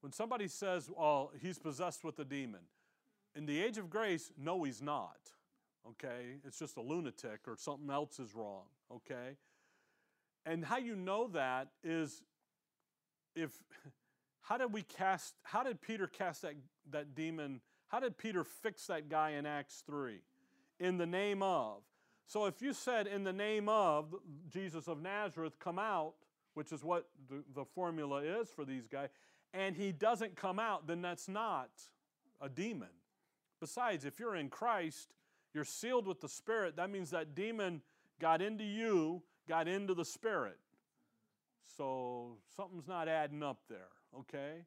[0.00, 2.60] When somebody says, well, he's possessed with a demon,
[3.34, 5.18] in the age of grace, no, he's not.
[5.88, 6.36] Okay?
[6.44, 8.64] It's just a lunatic or something else is wrong.
[8.92, 9.36] Okay?
[10.44, 12.22] And how you know that is
[13.34, 13.52] if
[14.40, 16.54] how did we cast how did Peter cast that,
[16.90, 17.60] that demon?
[17.88, 20.20] How did Peter fix that guy in Acts 3?
[20.80, 21.82] In the name of.
[22.26, 24.14] So if you said in the name of
[24.48, 26.14] Jesus of Nazareth, come out,
[26.54, 29.08] which is what the, the formula is for these guys,
[29.54, 31.70] and he doesn't come out, then that's not
[32.40, 32.88] a demon.
[33.60, 35.14] Besides, if you're in Christ,
[35.54, 36.76] you're sealed with the Spirit.
[36.76, 37.82] That means that demon
[38.20, 40.58] got into you, got into the Spirit.
[41.76, 43.88] So something's not adding up there,
[44.18, 44.64] okay?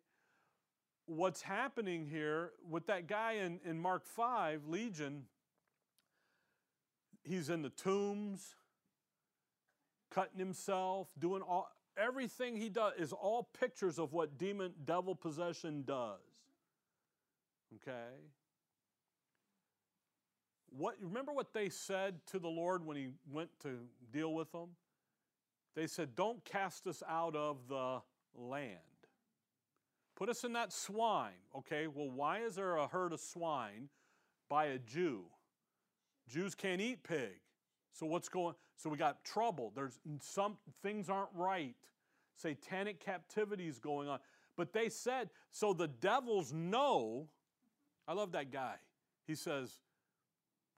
[1.08, 5.24] What's happening here with that guy in, in Mark 5, Legion,
[7.24, 8.56] he's in the tombs,
[10.10, 15.84] cutting himself, doing all everything he does is all pictures of what demon devil possession
[15.86, 16.19] does.
[17.75, 18.13] Okay?
[20.77, 23.79] What, remember what they said to the Lord when he went to
[24.12, 24.69] deal with them?
[25.75, 28.01] They said, Don't cast us out of the
[28.36, 28.79] land.
[30.15, 31.34] Put us in that swine.
[31.55, 33.89] Okay, well, why is there a herd of swine
[34.49, 35.23] by a Jew?
[36.29, 37.39] Jews can't eat pig.
[37.95, 39.71] So what's going so we got trouble.
[39.73, 41.75] There's some things aren't right.
[42.36, 44.19] Satanic captivity is going on.
[44.58, 47.29] But they said, so the devils know.
[48.08, 48.75] I love that guy.
[49.25, 49.79] He says,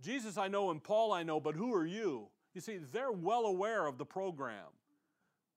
[0.01, 2.27] Jesus I know and Paul I know, but who are you?
[2.53, 4.65] You see, they're well aware of the program.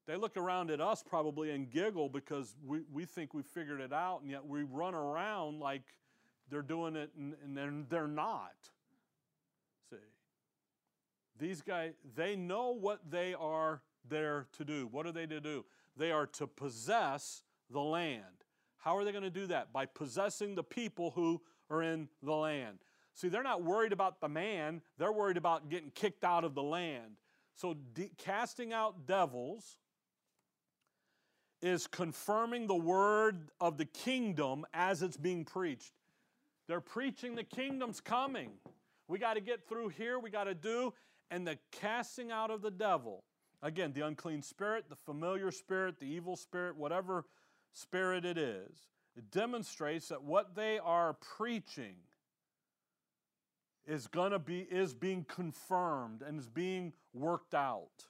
[0.06, 3.92] They look around at us probably and giggle because we, we think we figured it
[3.92, 5.82] out, and yet we run around like
[6.50, 8.54] they're doing it and, and they're, they're not.
[11.40, 14.86] These guys, they know what they are there to do.
[14.90, 15.64] What are they to do?
[15.96, 18.44] They are to possess the land.
[18.76, 19.72] How are they going to do that?
[19.72, 22.78] By possessing the people who are in the land.
[23.14, 26.62] See, they're not worried about the man, they're worried about getting kicked out of the
[26.62, 27.16] land.
[27.54, 29.78] So, de- casting out devils
[31.60, 35.92] is confirming the word of the kingdom as it's being preached.
[36.68, 38.52] They're preaching the kingdom's coming.
[39.08, 40.94] We got to get through here, we got to do,
[41.30, 43.24] and the casting out of the devil.
[43.62, 47.26] Again, the unclean spirit, the familiar spirit, the evil spirit, whatever
[47.72, 51.96] spirit it is, it demonstrates that what they are preaching
[53.86, 58.06] is going to be is being confirmed and is being worked out.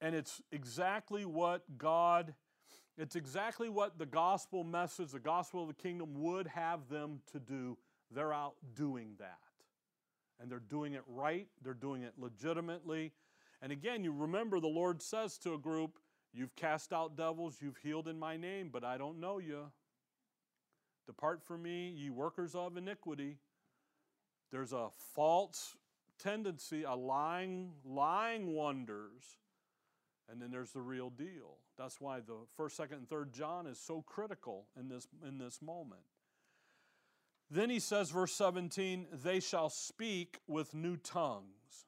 [0.00, 2.34] And it's exactly what God
[2.98, 7.38] it's exactly what the gospel message, the gospel of the kingdom would have them to
[7.38, 7.78] do.
[8.10, 9.38] They're out doing that.
[10.40, 13.12] And they're doing it right, they're doing it legitimately.
[13.60, 15.98] And again, you remember the Lord says to a group,
[16.32, 19.72] You've cast out devils, you've healed in my name, but I don't know you.
[21.06, 23.38] Depart from me, ye workers of iniquity.
[24.52, 25.76] There's a false
[26.18, 29.38] tendency, a lying, lying wonders,
[30.30, 31.56] and then there's the real deal.
[31.78, 35.62] That's why the first, second, and third John is so critical in this, in this
[35.62, 36.02] moment.
[37.50, 41.86] Then he says, verse 17, they shall speak with new tongues.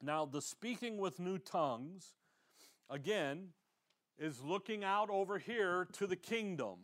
[0.00, 2.12] Now, the speaking with new tongues,
[2.88, 3.48] again,
[4.18, 6.76] is looking out over here to the kingdom.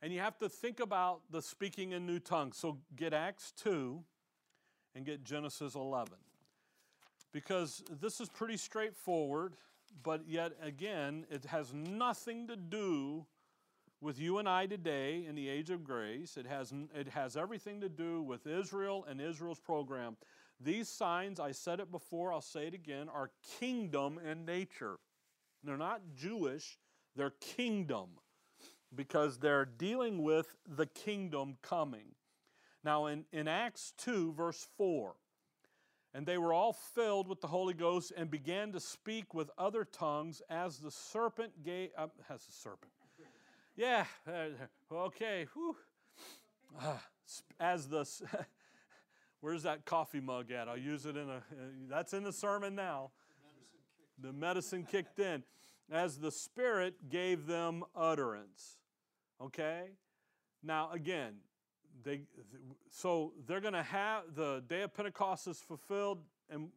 [0.00, 2.56] And you have to think about the speaking in new tongues.
[2.56, 4.02] So get Acts 2
[4.94, 6.14] and get Genesis 11.
[7.32, 9.54] Because this is pretty straightforward,
[10.02, 13.26] but yet again, it has nothing to do
[14.00, 16.36] with you and I today in the age of grace.
[16.36, 20.16] It has, it has everything to do with Israel and Israel's program.
[20.60, 24.98] These signs, I said it before, I'll say it again, are kingdom in nature.
[25.62, 26.78] They're not Jewish,
[27.16, 28.10] they're kingdom
[28.94, 32.14] because they're dealing with the kingdom coming.
[32.84, 35.14] Now, in, in Acts 2, verse 4,
[36.12, 39.84] and they were all filled with the Holy Ghost and began to speak with other
[39.84, 41.90] tongues as the serpent gave.
[41.98, 42.92] Uh, the serpent.
[43.76, 45.46] Yeah, uh, okay.
[46.80, 46.96] Uh,
[47.58, 48.08] as the.
[49.40, 50.68] where's that coffee mug at?
[50.68, 51.36] I'll use it in a.
[51.36, 51.40] Uh,
[51.88, 53.10] that's in the sermon now.
[54.20, 55.42] The medicine kicked in.
[55.90, 58.78] As the Spirit gave them utterance.
[59.42, 59.90] Okay?
[60.62, 61.34] Now, again,
[62.04, 62.22] they,
[62.90, 66.68] so they're going to have the day of Pentecost is fulfilled, and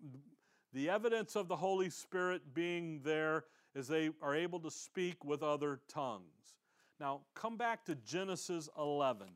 [0.74, 5.44] the evidence of the Holy Spirit being there is they are able to speak with
[5.44, 6.58] other tongues.
[7.00, 9.28] Now, come back to Genesis 11.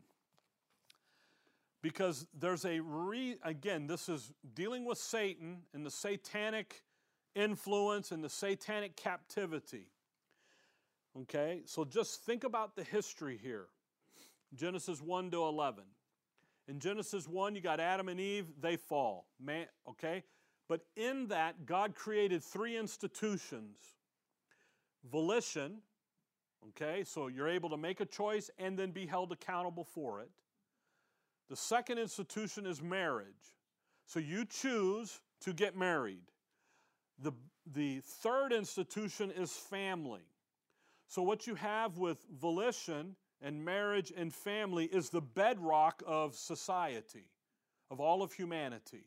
[1.82, 6.84] Because there's a re, again, this is dealing with Satan and the satanic
[7.34, 9.88] influence and the satanic captivity.
[11.20, 13.66] Okay, so just think about the history here
[14.56, 15.84] Genesis 1 to 11.
[16.68, 19.28] In Genesis 1, you got Adam and Eve, they fall.
[19.44, 20.24] Man, okay?
[20.68, 23.78] But in that, God created three institutions
[25.10, 25.80] volition,
[26.70, 27.04] okay?
[27.04, 30.30] So you're able to make a choice and then be held accountable for it.
[31.50, 33.56] The second institution is marriage.
[34.06, 36.24] So you choose to get married.
[37.20, 37.34] The,
[37.72, 40.22] the third institution is family.
[41.08, 47.26] So, what you have with volition and marriage and family is the bedrock of society,
[47.90, 49.04] of all of humanity.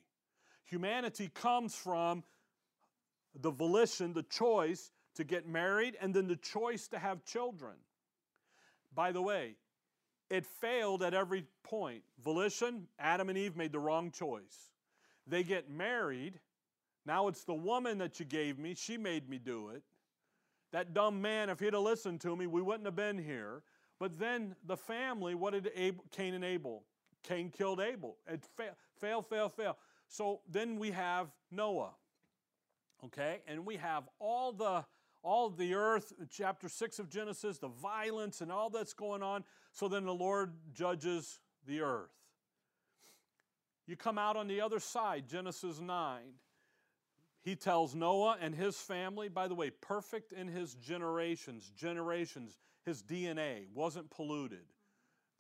[0.67, 2.25] Humanity comes from
[3.35, 7.75] the volition, the choice to get married, and then the choice to have children.
[8.95, 9.57] By the way,
[10.31, 12.03] it failed at every point.
[12.23, 14.71] Volition, Adam and Eve made the wrong choice.
[15.27, 16.41] They get married.
[17.07, 18.75] Now it's the woman that you gave me.
[18.75, 19.83] She made me do it.
[20.73, 23.63] That dumb man, if he'd have listened to me, we wouldn't have been here.
[24.01, 26.83] But then the family, what did Abel, Cain and Abel?
[27.23, 28.17] Cain killed Abel.
[28.27, 29.77] It fail, fail, fail, fail.
[30.09, 31.91] So then we have Noah.
[33.05, 33.41] Okay?
[33.47, 34.85] And we have all the
[35.25, 39.43] all the earth, chapter 6 of Genesis, the violence and all that's going on.
[39.73, 42.11] So then the Lord judges the earth.
[43.87, 46.21] You come out on the other side, Genesis 9.
[47.43, 53.03] He tells Noah and his family, by the way, perfect in his generations, generations, his
[53.03, 54.65] DNA wasn't polluted.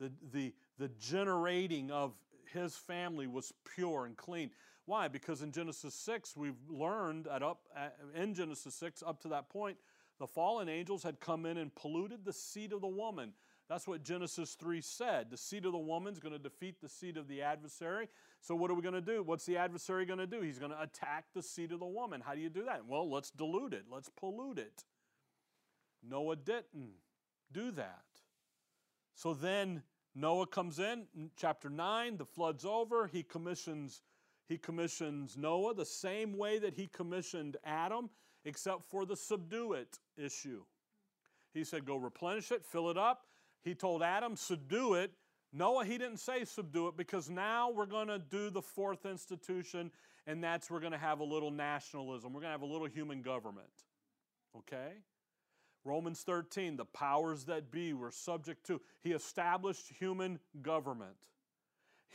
[0.00, 2.14] The, the, the generating of
[2.52, 4.50] his family was pure and clean.
[4.86, 5.08] Why?
[5.08, 7.68] Because in Genesis 6, we've learned at up
[8.14, 9.78] in Genesis 6, up to that point,
[10.18, 13.32] the fallen angels had come in and polluted the seed of the woman.
[13.68, 15.30] That's what Genesis 3 said.
[15.30, 18.08] The seed of the woman's going to defeat the seed of the adversary.
[18.42, 19.22] So, what are we going to do?
[19.22, 20.42] What's the adversary going to do?
[20.42, 22.20] He's going to attack the seed of the woman.
[22.20, 22.82] How do you do that?
[22.86, 24.84] Well, let's dilute it, let's pollute it.
[26.06, 26.92] Noah didn't
[27.50, 28.04] do that.
[29.14, 29.82] So then
[30.14, 31.06] Noah comes in,
[31.36, 33.06] chapter 9, the flood's over.
[33.06, 34.02] He commissions,
[34.48, 38.10] he commissions Noah the same way that he commissioned Adam,
[38.44, 40.62] except for the subdue it issue.
[41.52, 43.26] He said, Go replenish it, fill it up.
[43.62, 45.12] He told Adam, Subdue it.
[45.52, 49.90] Noah, he didn't say subdue it because now we're going to do the fourth institution,
[50.26, 52.32] and that's we're going to have a little nationalism.
[52.32, 53.68] We're going to have a little human government.
[54.56, 54.94] Okay?
[55.84, 58.80] Romans 13, the powers that be were subject to.
[59.02, 61.28] He established human government.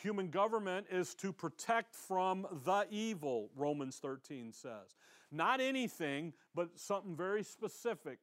[0.01, 4.95] Human government is to protect from the evil, Romans 13 says.
[5.31, 8.19] Not anything, but something very specific.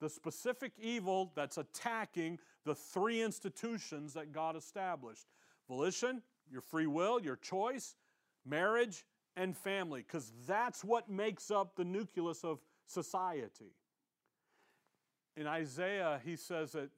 [0.00, 5.26] The specific evil that's attacking the three institutions that God established
[5.68, 7.94] volition, your free will, your choice,
[8.44, 9.04] marriage,
[9.36, 13.72] and family, because that's what makes up the nucleus of society.
[15.36, 16.90] In Isaiah, he says that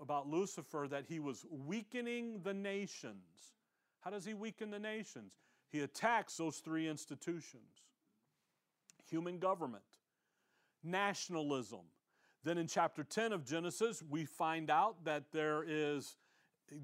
[0.00, 3.54] about Lucifer that he was weakening the nations.
[4.00, 5.32] How does he weaken the nations?
[5.70, 7.62] He attacks those three institutions
[9.08, 9.82] human government,
[10.84, 11.80] nationalism.
[12.44, 16.16] Then in chapter 10 of Genesis, we find out that there is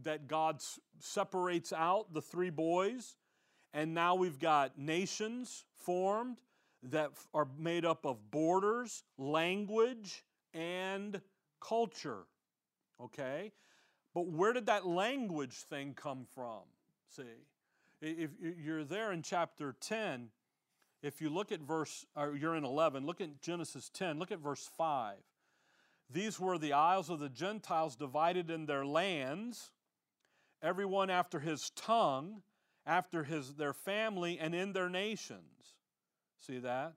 [0.02, 0.60] that God
[0.98, 3.16] separates out the three boys,
[3.72, 6.38] and now we've got nations formed
[6.82, 10.24] that are made up of borders, language,
[10.57, 11.20] and
[11.61, 12.24] culture.
[13.00, 13.52] Okay?
[14.14, 16.62] But where did that language thing come from?
[17.09, 17.22] See,
[18.00, 20.28] if you're there in chapter 10,
[21.02, 24.38] if you look at verse, or you're in 11, look at Genesis 10, look at
[24.38, 25.16] verse 5.
[26.11, 29.70] These were the isles of the Gentiles divided in their lands,
[30.62, 32.42] everyone after his tongue,
[32.86, 35.74] after his, their family, and in their nations.
[36.38, 36.94] See that?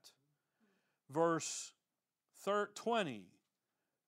[1.10, 1.72] Verse
[2.74, 3.24] 20.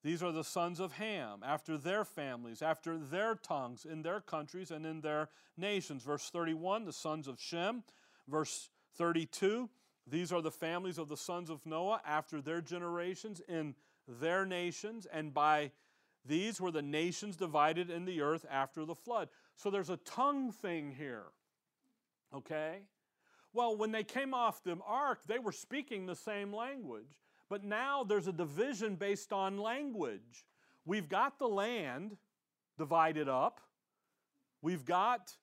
[0.03, 4.73] These are the sons of Ham, after their families, after their tongues, in their countries
[4.73, 6.03] and in their nations.
[6.03, 7.85] Verse 31, the sons of Shem.
[8.29, 9.71] Verse 32,
[10.07, 13.75] these are the families of the sons of Noah after their generations in
[14.09, 15.71] their nations, and by
[16.25, 19.29] these were the nations divided in the earth after the flood.
[19.57, 21.27] So there's a tongue thing here.
[22.35, 22.81] Okay?
[23.53, 27.11] Well, when they came off the ark, they were speaking the same language.
[27.53, 30.47] But now there's a division based on language.
[30.87, 32.17] We've got the land
[32.79, 33.61] divided up.
[34.63, 35.37] We've got,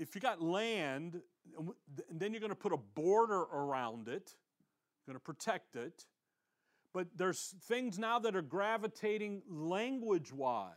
[0.00, 1.20] if you got land,
[1.56, 4.34] and then you're going to put a border around it,
[5.06, 6.06] you're going to protect it.
[6.92, 10.74] But there's things now that are gravitating language wise.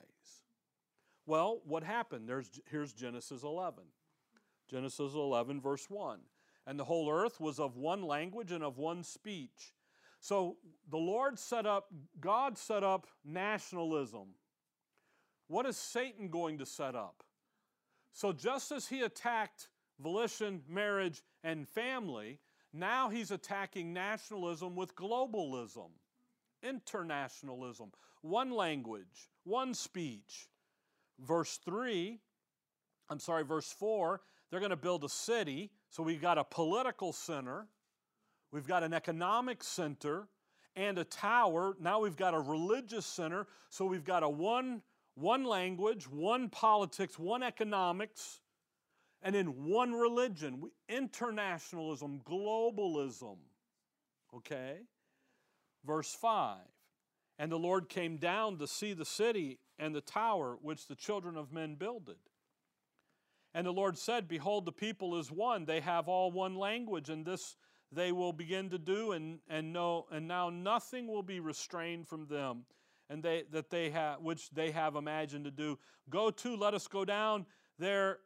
[1.25, 2.29] Well, what happened?
[2.29, 3.83] There's, here's Genesis 11.
[4.69, 6.19] Genesis 11, verse 1.
[6.67, 9.73] And the whole earth was of one language and of one speech.
[10.23, 10.55] So
[10.89, 14.29] the Lord set up, God set up nationalism.
[15.49, 17.25] What is Satan going to set up?
[18.13, 19.67] So just as he attacked
[19.99, 22.39] volition, marriage, and family,
[22.71, 25.89] now he's attacking nationalism with globalism,
[26.63, 30.47] internationalism, one language, one speech.
[31.19, 32.17] Verse 3,
[33.09, 35.71] I'm sorry, verse 4, they're going to build a city.
[35.89, 37.67] So we've got a political center,
[38.53, 40.27] We've got an economic center
[40.75, 41.75] and a tower.
[41.81, 43.47] Now we've got a religious center.
[43.71, 44.83] So we've got a one,
[45.15, 48.41] one language, one politics, one economics,
[49.23, 50.69] and in one religion.
[50.87, 53.37] Internationalism, globalism.
[54.35, 54.81] Okay?
[55.83, 56.59] Verse 5
[57.39, 61.37] And the Lord came down to see the city and the tower which the children
[61.37, 62.17] of men builded.
[63.55, 65.65] And the Lord said, Behold, the people is one.
[65.65, 67.55] They have all one language, and this
[67.93, 72.27] they will begin to do and, and know and now nothing will be restrained from
[72.27, 72.65] them
[73.09, 75.77] and they that they have which they have imagined to do.
[76.09, 77.45] Go to let us go down
[77.77, 78.19] there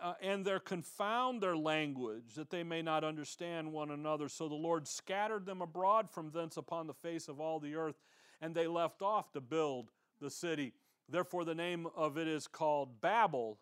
[0.00, 4.28] uh, and there confound their language that they may not understand one another.
[4.28, 7.96] So the lord scattered them abroad from thence upon the face of all the earth
[8.40, 9.90] and they left off to build
[10.20, 10.74] the city.
[11.08, 13.58] Therefore the name of it is called babel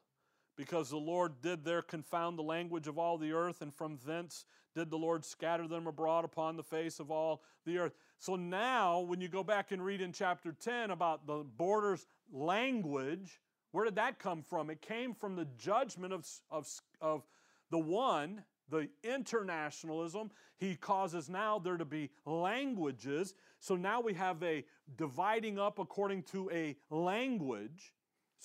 [0.56, 4.44] because the Lord did there confound the language of all the earth, and from thence
[4.74, 7.94] did the Lord scatter them abroad upon the face of all the earth.
[8.18, 13.40] So now, when you go back and read in chapter 10 about the borders language,
[13.72, 14.70] where did that come from?
[14.70, 16.66] It came from the judgment of, of,
[17.00, 17.26] of
[17.70, 20.30] the one the internationalism.
[20.56, 23.34] He causes now there to be languages.
[23.60, 24.64] So now we have a
[24.96, 27.92] dividing up according to a language.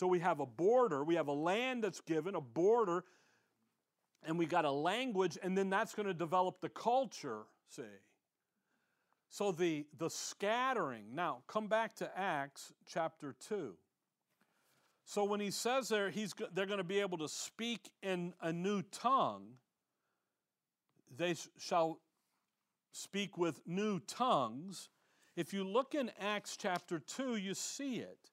[0.02, 3.04] So we have a border, we have a land that's given, a border,
[4.24, 7.84] and we got a language, and then that's going to develop the culture, see.
[9.30, 11.14] So the, the scattering.
[11.14, 13.76] Now, come back to Acts chapter 2.
[15.06, 18.52] So when he says there, he's, they're going to be able to speak in a
[18.52, 19.50] new tongue,
[21.16, 22.00] they shall
[22.92, 24.90] speak with new tongues.
[25.36, 28.31] If you look in Acts chapter 2, you see it.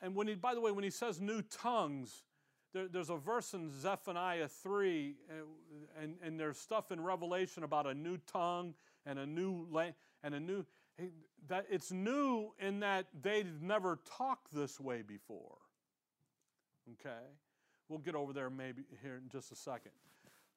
[0.00, 2.24] And when he, by the way, when he says new tongues,
[2.72, 7.86] there, there's a verse in Zephaniah 3, uh, and, and there's stuff in Revelation about
[7.86, 8.74] a new tongue
[9.06, 9.66] and a new
[10.22, 10.66] and a new
[11.48, 15.58] that it's new in that they've never talked this way before.
[16.92, 17.24] Okay,
[17.88, 19.92] we'll get over there maybe here in just a second.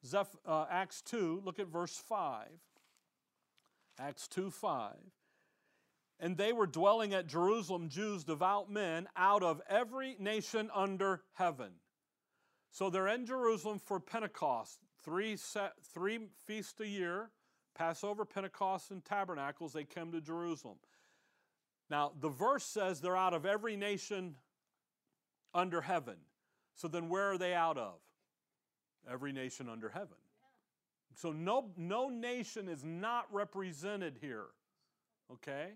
[0.05, 2.47] Zeph, uh, Acts 2, look at verse 5.
[3.99, 4.93] Acts 2 5.
[6.19, 11.71] And they were dwelling at Jerusalem, Jews, devout men, out of every nation under heaven.
[12.71, 17.29] So they're in Jerusalem for Pentecost, three, set, three feasts a year
[17.75, 19.71] Passover, Pentecost, and Tabernacles.
[19.71, 20.75] They come to Jerusalem.
[21.89, 24.35] Now, the verse says they're out of every nation
[25.53, 26.17] under heaven.
[26.75, 27.95] So then where are they out of?
[29.09, 30.17] Every nation under heaven.
[31.15, 34.47] So no, no nation is not represented here.
[35.31, 35.71] Okay?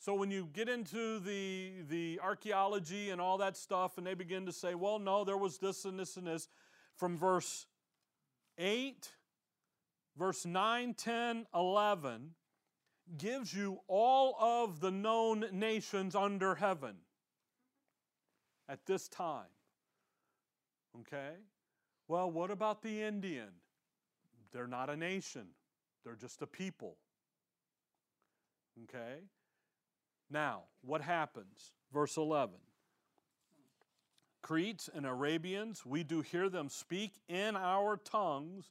[0.00, 4.46] So when you get into the, the archaeology and all that stuff, and they begin
[4.46, 6.48] to say, well, no, there was this and this and this,
[6.96, 7.66] from verse
[8.58, 9.10] 8,
[10.16, 12.30] verse 9, 10, 11,
[13.16, 16.96] gives you all of the known nations under heaven
[18.68, 19.46] at this time.
[21.00, 21.32] Okay?
[22.06, 23.50] Well, what about the Indian?
[24.52, 25.48] They're not a nation,
[26.04, 26.96] they're just a people.
[28.84, 29.22] Okay?
[30.30, 31.72] Now, what happens?
[31.92, 32.56] Verse 11.
[34.42, 38.70] Cretes and Arabians, we do hear them speak in our tongues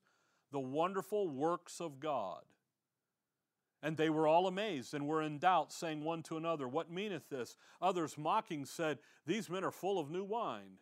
[0.51, 2.41] the wonderful works of God.
[3.84, 7.30] And they were all amazed and were in doubt, saying one to another, What meaneth
[7.30, 7.55] this?
[7.82, 10.80] Others mocking said, These men are full of new wine.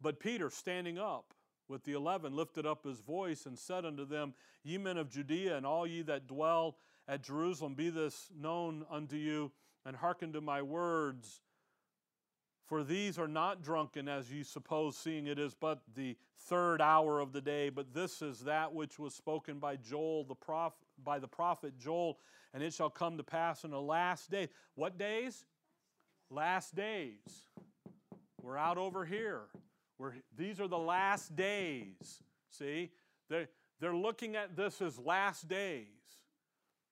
[0.00, 1.34] But Peter, standing up
[1.68, 5.56] with the eleven, lifted up his voice and said unto them, Ye men of Judea,
[5.56, 6.76] and all ye that dwell
[7.06, 9.52] at Jerusalem, be this known unto you,
[9.84, 11.40] and hearken to my words.
[12.66, 17.20] For these are not drunken, as ye suppose, seeing it is but the third hour
[17.20, 21.18] of the day, but this is that which was spoken by Joel the prophet, by
[21.18, 22.18] the prophet Joel,
[22.54, 24.48] and it shall come to pass in the last day.
[24.76, 25.44] What days?
[26.30, 27.48] Last days.
[28.42, 29.42] We're out over here.
[29.98, 32.22] We're, these are the last days.
[32.50, 32.90] See?
[33.28, 33.48] They're,
[33.80, 35.86] they're looking at this as last days.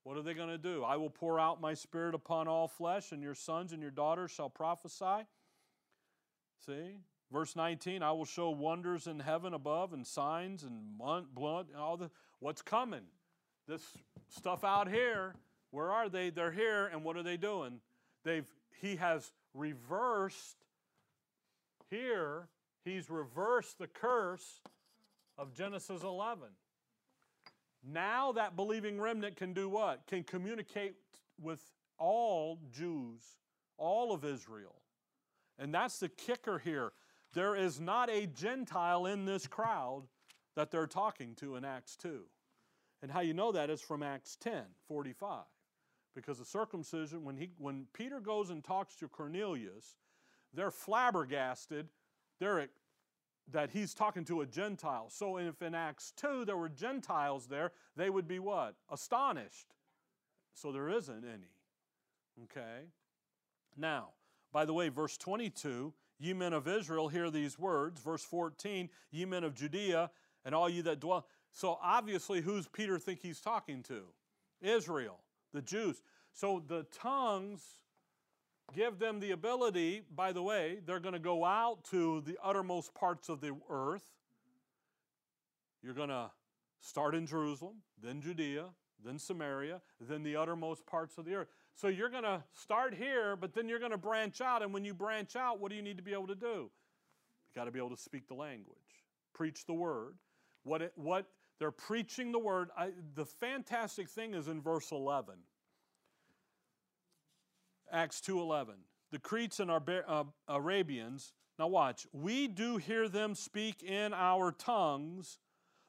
[0.04, 0.82] What are they going to do?
[0.82, 4.30] I will pour out my spirit upon all flesh, and your sons and your daughters
[4.30, 5.26] shall prophesy.
[6.66, 6.96] See?
[7.30, 10.98] Verse 19, I will show wonders in heaven above and signs and
[11.34, 13.04] blood and all the what's coming.
[13.66, 13.82] This
[14.28, 15.34] stuff out here,
[15.70, 16.30] where are they?
[16.30, 17.80] They're here, and what are they doing?
[18.24, 18.46] They've
[18.80, 20.56] he has reversed
[21.88, 22.48] here,
[22.84, 24.60] he's reversed the curse
[25.38, 26.48] of Genesis 11.
[27.84, 30.06] Now that believing remnant can do what?
[30.06, 30.94] Can communicate
[31.40, 31.60] with
[31.98, 33.22] all Jews,
[33.76, 34.76] all of Israel.
[35.58, 36.92] And that's the kicker here.
[37.34, 40.04] There is not a Gentile in this crowd
[40.54, 42.24] that they're talking to in Acts 2.
[43.02, 45.44] And how you know that is from Acts 10 45.
[46.14, 49.96] Because the circumcision, when, he, when Peter goes and talks to Cornelius,
[50.52, 51.88] they're flabbergasted
[52.42, 52.66] they're,
[53.50, 55.08] that he's talking to a Gentile.
[55.10, 58.74] So if in Acts 2 there were Gentiles there, they would be what?
[58.90, 59.74] Astonished.
[60.54, 61.50] So there isn't any.
[62.44, 62.86] Okay?
[63.76, 64.10] Now,
[64.52, 68.00] by the way, verse 22, ye men of Israel, hear these words.
[68.00, 70.10] Verse 14, ye men of Judea,
[70.44, 71.26] and all you that dwell.
[71.52, 74.02] So obviously, who's Peter think he's talking to?
[74.60, 75.18] Israel,
[75.52, 76.02] the Jews.
[76.32, 77.60] So the tongues
[78.74, 82.94] give them the ability, by the way, they're going to go out to the uttermost
[82.94, 84.04] parts of the earth.
[85.82, 86.30] You're going to
[86.80, 88.66] start in Jerusalem, then Judea,
[89.04, 91.48] then Samaria, then the uttermost parts of the earth.
[91.74, 94.62] So you're going to start here, but then you're going to branch out.
[94.62, 96.70] And when you branch out, what do you need to be able to do?
[96.76, 98.76] You got to be able to speak the language,
[99.34, 100.14] preach the word.
[100.64, 101.26] What, it, what
[101.58, 102.70] they're preaching the word.
[102.76, 105.34] I, the fantastic thing is in verse 11.
[107.92, 108.74] Acts 2:11.
[109.10, 115.38] The Cretes and uh, Arabians, now watch, we do hear them speak in our tongues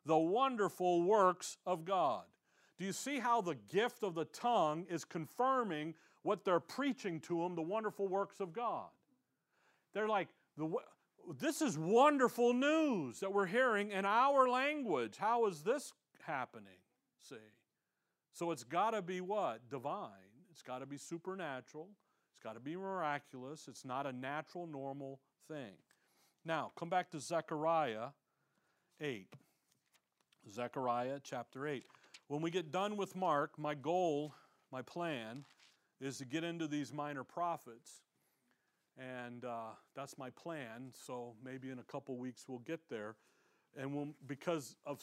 [0.05, 2.23] the wonderful works of God.
[2.77, 5.93] Do you see how the gift of the tongue is confirming
[6.23, 8.89] what they're preaching to them, the wonderful works of God?
[9.93, 10.27] They're like,
[11.39, 15.15] this is wonderful news that we're hearing in our language.
[15.17, 15.93] How is this
[16.25, 16.79] happening?
[17.21, 17.35] See?
[18.33, 19.69] So it's got to be what?
[19.69, 20.09] Divine.
[20.53, 21.89] It's got to be supernatural.
[22.31, 23.67] It's got to be miraculous.
[23.67, 25.73] It's not a natural, normal thing.
[26.45, 28.09] Now, come back to Zechariah
[29.01, 29.33] 8.
[30.51, 31.85] Zechariah chapter 8.
[32.27, 34.35] When we get done with Mark, my goal,
[34.71, 35.45] my plan,
[35.99, 38.03] is to get into these minor prophets.
[38.95, 40.91] And uh, that's my plan.
[41.07, 43.15] So maybe in a couple weeks we'll get there.
[43.75, 45.01] And we'll, because, of,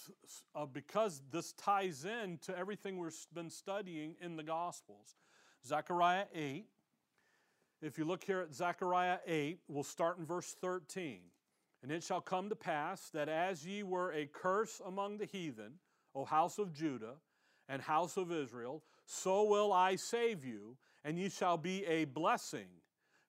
[0.55, 5.17] uh, because this ties in to everything we've been studying in the Gospels.
[5.67, 6.67] Zechariah 8.
[7.83, 11.21] If you look here at Zechariah 8, we'll start in verse 13.
[11.83, 15.75] And it shall come to pass that as ye were a curse among the heathen,
[16.15, 17.15] O house of Judah
[17.69, 22.69] and house of Israel, so will I save you, and ye shall be a blessing.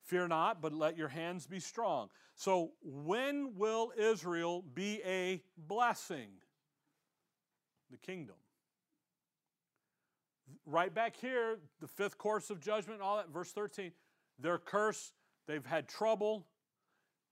[0.04, 2.10] Fear not, but let your hands be strong.
[2.36, 6.30] So, when will Israel be a blessing?
[7.92, 8.36] The kingdom.
[10.66, 13.92] Right back here, the fifth course of judgment, all that, verse 13.
[14.40, 15.14] They're cursed,
[15.48, 16.48] they've had trouble.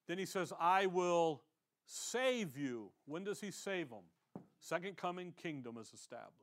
[0.08, 1.44] Then he says, I will
[1.86, 2.92] save you.
[3.06, 4.04] When does he save them?
[4.60, 6.36] Second coming kingdom is established.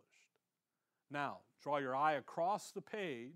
[1.11, 3.33] Now, draw your eye across the page.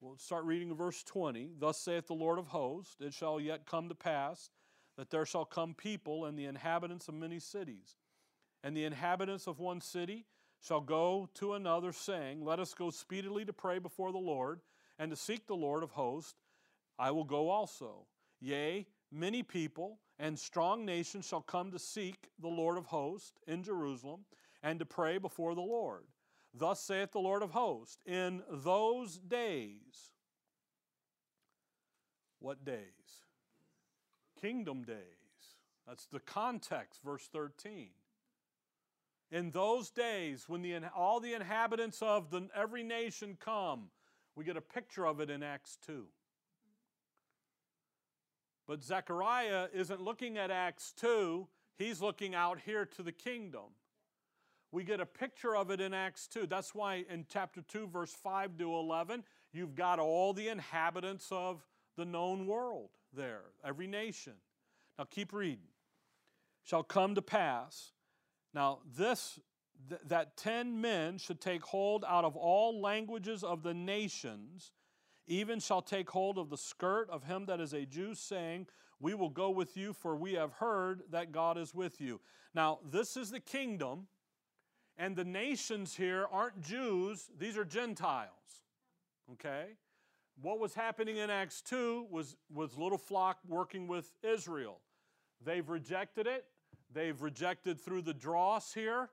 [0.00, 1.50] We'll start reading verse 20.
[1.58, 4.50] Thus saith the Lord of hosts, It shall yet come to pass
[4.96, 7.96] that there shall come people and the inhabitants of many cities.
[8.62, 10.26] And the inhabitants of one city
[10.60, 14.60] shall go to another, saying, Let us go speedily to pray before the Lord
[14.98, 16.34] and to seek the Lord of hosts.
[16.98, 18.06] I will go also.
[18.40, 23.62] Yea, many people and strong nations shall come to seek the Lord of hosts in
[23.62, 24.20] Jerusalem
[24.62, 26.04] and to pray before the Lord.
[26.52, 30.10] Thus saith the Lord of hosts, in those days,
[32.40, 32.84] what days?
[34.40, 34.96] Kingdom days.
[35.86, 37.90] That's the context, verse 13.
[39.30, 43.90] In those days, when the, all the inhabitants of the, every nation come,
[44.34, 46.04] we get a picture of it in Acts 2.
[48.66, 53.74] But Zechariah isn't looking at Acts 2, he's looking out here to the kingdom.
[54.72, 56.46] We get a picture of it in Acts 2.
[56.46, 61.64] That's why in chapter 2, verse 5 to 11, you've got all the inhabitants of
[61.96, 64.34] the known world there, every nation.
[64.98, 65.68] Now keep reading.
[66.62, 67.92] Shall come to pass.
[68.52, 69.38] Now, this
[69.88, 74.72] th- that ten men should take hold out of all languages of the nations
[75.30, 78.66] even shall take hold of the skirt of him that is a Jew, saying,
[78.98, 82.20] We will go with you, for we have heard that God is with you.
[82.52, 84.08] Now, this is the kingdom,
[84.98, 88.64] and the nations here aren't Jews, these are Gentiles.
[89.32, 89.76] Okay?
[90.42, 94.80] What was happening in Acts 2 was, was little flock working with Israel.
[95.44, 96.44] They've rejected it.
[96.92, 99.10] They've rejected through the dross here,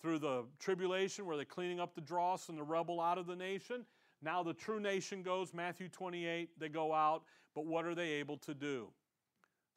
[0.00, 3.36] through the tribulation where they're cleaning up the dross and the rebel out of the
[3.36, 3.86] nation.
[4.22, 7.22] Now the true nation goes, Matthew 28, they go out,
[7.54, 8.88] but what are they able to do?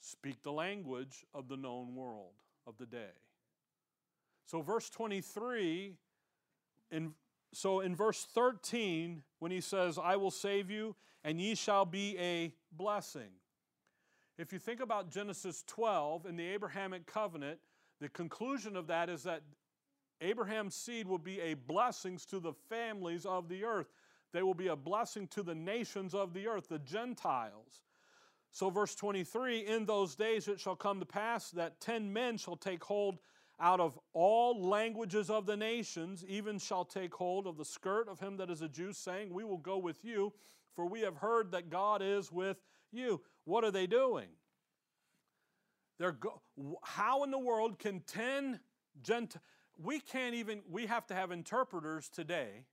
[0.02, 2.34] Speak the language of the known world
[2.68, 3.12] of the day.
[4.46, 5.96] So, verse 23,
[6.92, 7.14] in,
[7.54, 12.18] so in verse 13, when he says, I will save you, and ye shall be
[12.18, 13.30] a blessing.
[14.40, 17.60] If you think about Genesis 12 and the Abrahamic covenant,
[18.00, 19.42] the conclusion of that is that
[20.22, 23.88] Abraham's seed will be a blessings to the families of the earth.
[24.32, 27.82] They will be a blessing to the nations of the earth, the Gentiles.
[28.52, 32.56] So, verse 23 In those days it shall come to pass that ten men shall
[32.56, 33.18] take hold
[33.60, 38.22] out of all languages of the nations, even shall take hold of the skirt of
[38.22, 40.32] him that is a Jew, saying, We will go with you,
[40.74, 42.56] for we have heard that God is with
[42.92, 43.22] you.
[43.50, 44.28] What are they doing?
[45.98, 46.42] They're go-
[46.84, 48.60] how in the world can 10
[49.02, 49.44] Gentiles,
[49.78, 52.66] we can't even, we have to have interpreters today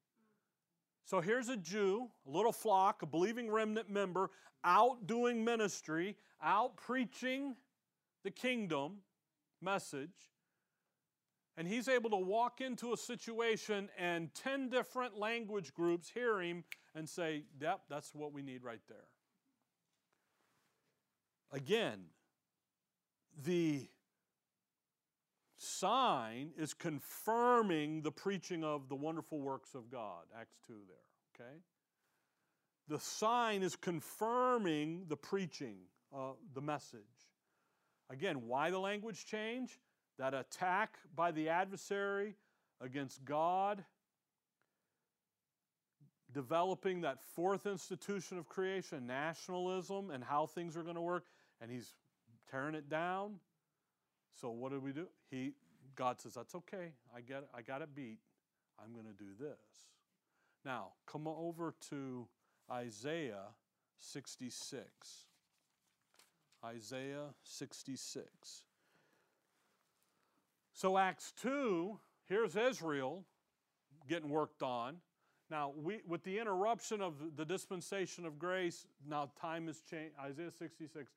[1.07, 4.31] so here's a Jew, a little flock, a believing remnant member,
[4.65, 7.55] out doing ministry, out preaching
[8.25, 8.97] the kingdom
[9.63, 10.33] message.
[11.57, 16.65] And he's able to walk into a situation and 10 different language groups hear him
[16.97, 19.07] and say, Yep, that's what we need right there.
[21.53, 22.01] Again,
[23.45, 23.89] the
[25.59, 30.25] sign is confirming the preaching of the wonderful works of God.
[30.39, 31.57] Acts 2 there, okay?
[32.89, 35.77] The sign is confirming the preaching,
[36.15, 37.01] uh, the message.
[38.11, 39.79] Again, why the language change?
[40.19, 42.35] that attack by the adversary
[42.81, 43.85] against God,
[46.33, 51.25] developing that fourth institution of creation, nationalism, and how things are going to work,
[51.61, 51.95] and he's
[52.51, 53.35] tearing it down.
[54.41, 55.07] So what do we do?
[55.31, 55.53] He
[55.97, 56.93] God says, That's okay.
[57.15, 57.49] I get it.
[57.55, 58.19] I got it beat.
[58.79, 59.89] I'm going to do this.
[60.65, 62.27] Now, come over to
[62.71, 63.55] Isaiah
[63.99, 64.85] 66.
[66.65, 68.27] Isaiah 66.
[70.75, 71.99] So, Acts 2,
[72.29, 73.25] here's Israel
[74.09, 74.97] getting worked on.
[75.51, 80.51] Now, we, with the interruption of the dispensation of grace, now time has changed, Isaiah
[80.51, 81.11] 66.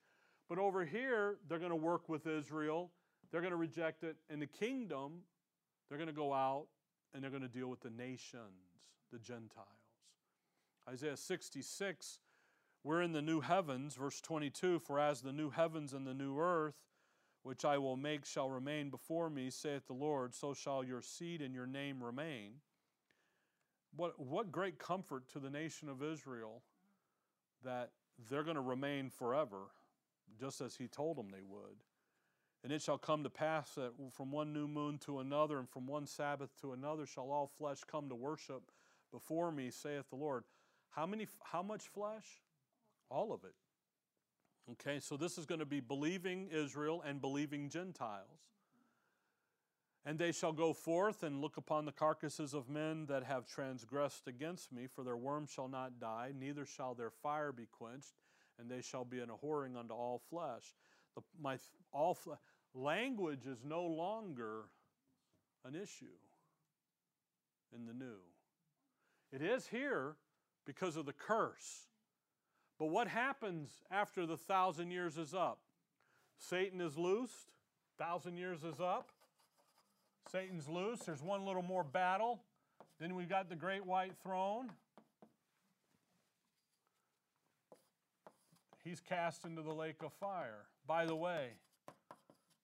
[0.50, 2.89] But over here, they're going to work with Israel.
[3.32, 4.18] They're going to reject it.
[4.30, 5.22] In the kingdom,
[5.88, 6.66] they're going to go out
[7.14, 8.82] and they're going to deal with the nations,
[9.12, 9.68] the Gentiles.
[10.88, 12.20] Isaiah 66,
[12.84, 16.39] we're in the new heavens, verse 22 For as the new heavens and the new
[16.39, 16.76] earth,
[17.43, 21.41] which I will make, shall remain before me, saith the Lord, so shall your seed
[21.41, 22.54] and your name remain.
[23.95, 26.64] What, what great comfort to the nation of Israel
[27.64, 27.91] that
[28.30, 29.68] they're going to remain forever,
[30.38, 31.84] just as he told them they would.
[32.64, 35.88] And it shall come to pass that from one new moon to another, and from
[35.88, 38.72] one Sabbath to another, shall all flesh come to worship
[39.12, 40.44] before me, saith the Lord.
[40.90, 41.28] How many?
[41.44, 42.26] How much flesh?
[43.10, 43.54] All of it.
[44.72, 48.52] Okay, so this is going to be believing Israel and believing Gentiles.
[50.06, 54.28] And they shall go forth and look upon the carcasses of men that have transgressed
[54.28, 58.14] against me, for their worm shall not die, neither shall their fire be quenched,
[58.60, 60.76] and they shall be an abhorring unto all flesh.
[61.16, 61.57] The, my
[61.91, 62.18] all
[62.74, 64.66] language is no longer
[65.66, 66.05] an issue
[67.74, 68.20] in the new.
[69.32, 70.16] It is here
[70.66, 71.88] because of the curse.
[72.78, 75.60] But what happens after the thousand years is up?
[76.38, 77.51] Satan is loosed,
[77.97, 79.10] thousand years is up.
[80.32, 80.99] Satan's loose.
[80.99, 82.41] There's one little more battle.
[82.99, 84.70] Then we've got the great white throne.
[88.84, 90.66] He's cast into the lake of fire.
[90.88, 91.50] By the way,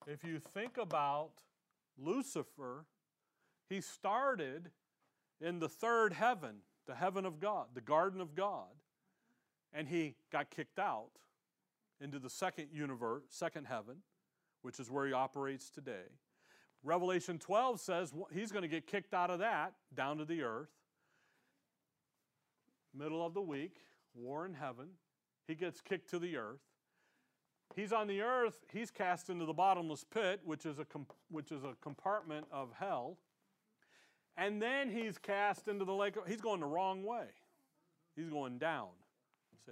[0.07, 1.31] if you think about
[1.97, 2.85] Lucifer,
[3.69, 4.71] he started
[5.41, 6.57] in the third heaven,
[6.87, 8.69] the heaven of God, the garden of God,
[9.73, 11.11] and he got kicked out
[11.99, 13.97] into the second universe, second heaven,
[14.61, 16.07] which is where he operates today.
[16.83, 20.69] Revelation 12 says he's going to get kicked out of that down to the earth.
[22.93, 23.77] Middle of the week,
[24.13, 24.89] war in heaven.
[25.47, 26.61] He gets kicked to the earth.
[27.75, 30.85] He's on the earth, he's cast into the bottomless pit, which is a,
[31.29, 33.17] which is a compartment of hell.
[34.37, 36.15] And then he's cast into the lake.
[36.27, 37.27] He's going the wrong way.
[38.15, 38.89] He's going down.
[39.65, 39.71] See.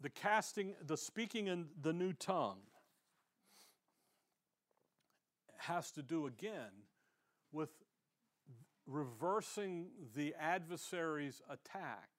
[0.00, 2.60] The casting, the speaking in the new tongue
[5.58, 6.84] has to do again
[7.52, 7.70] with
[8.86, 12.10] reversing the adversary's attack,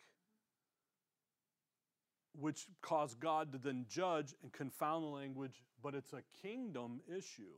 [2.39, 7.53] which caused God to then judge and confound the language, but it's a kingdom issue.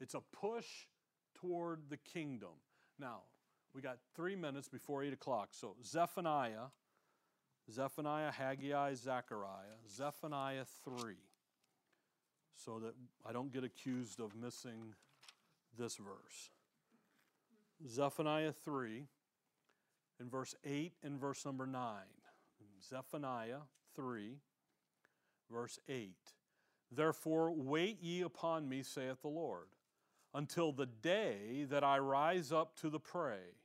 [0.00, 0.66] It's a push
[1.34, 2.50] toward the kingdom.
[2.98, 3.22] Now,
[3.74, 5.48] we got three minutes before 8 o'clock.
[5.52, 6.70] So, Zephaniah,
[7.70, 11.14] Zephaniah, Haggai, Zechariah, Zephaniah 3
[12.54, 12.94] so that
[13.26, 14.94] I don't get accused of missing
[15.78, 16.50] this verse.
[17.88, 19.06] Zephaniah 3
[20.20, 21.94] in verse 8 and verse number 9.
[22.88, 23.62] Zephaniah
[23.94, 24.38] 3,
[25.50, 26.14] verse 8.
[26.90, 29.68] Therefore, wait ye upon me, saith the Lord,
[30.34, 33.56] until the day that I rise up to the prey.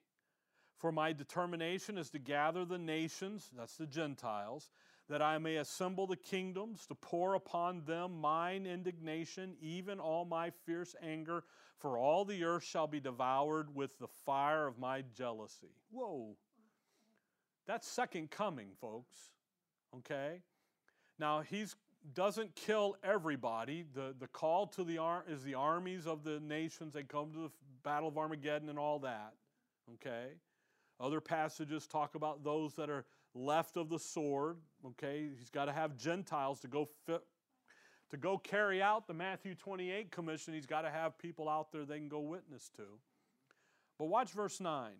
[0.77, 4.69] For my determination is to gather the nations, that's the Gentiles,
[5.09, 10.51] that I may assemble the kingdoms to pour upon them mine indignation, even all my
[10.65, 11.43] fierce anger,
[11.79, 15.73] for all the earth shall be devoured with the fire of my jealousy.
[15.89, 16.35] Whoa.
[17.67, 19.17] That's second coming, folks.
[19.97, 20.41] Okay?
[21.19, 21.65] Now, he
[22.13, 23.85] doesn't kill everybody.
[23.93, 26.93] The, the call to the ar- is the armies of the nations.
[26.93, 27.51] They come to the
[27.83, 29.33] battle of Armageddon and all that.
[29.95, 30.29] Okay?
[30.99, 33.05] Other passages talk about those that are
[33.35, 34.57] left of the sword.
[34.85, 37.21] Okay, he's got to have Gentiles to go fit,
[38.09, 40.53] to go carry out the Matthew 28 commission.
[40.53, 42.83] He's got to have people out there they can go witness to.
[43.99, 44.91] But watch verse 9.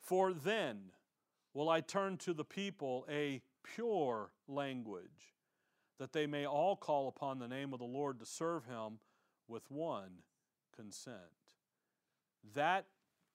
[0.00, 0.78] For then
[1.54, 5.34] will I turn to the people a pure language,
[5.98, 8.98] that they may all call upon the name of the Lord to serve him
[9.48, 10.22] with one
[10.74, 11.16] consent.
[12.54, 12.86] That,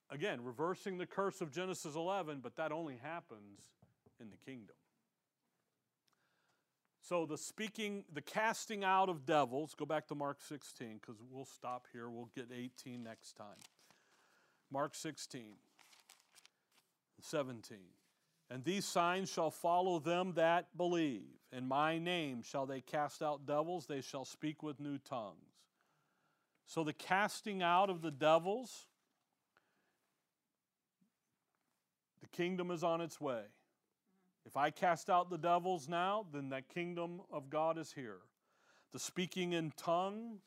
[0.10, 3.62] again, reversing the curse of Genesis 11, but that only happens
[4.20, 4.76] in the kingdom.
[7.02, 11.46] So the speaking, the casting out of devils, go back to Mark 16 because we'll
[11.46, 12.10] stop here.
[12.10, 13.56] We'll get 18 next time.
[14.70, 15.54] Mark 16,
[17.22, 17.78] 17.
[18.50, 21.28] And these signs shall follow them that believe.
[21.52, 25.36] In my name shall they cast out devils, they shall speak with new tongues.
[26.66, 28.88] So the casting out of the devils,
[32.22, 33.44] the kingdom is on its way.
[34.46, 38.20] If I cast out the devils now, then that kingdom of God is here.
[38.94, 40.42] The speaking in tongues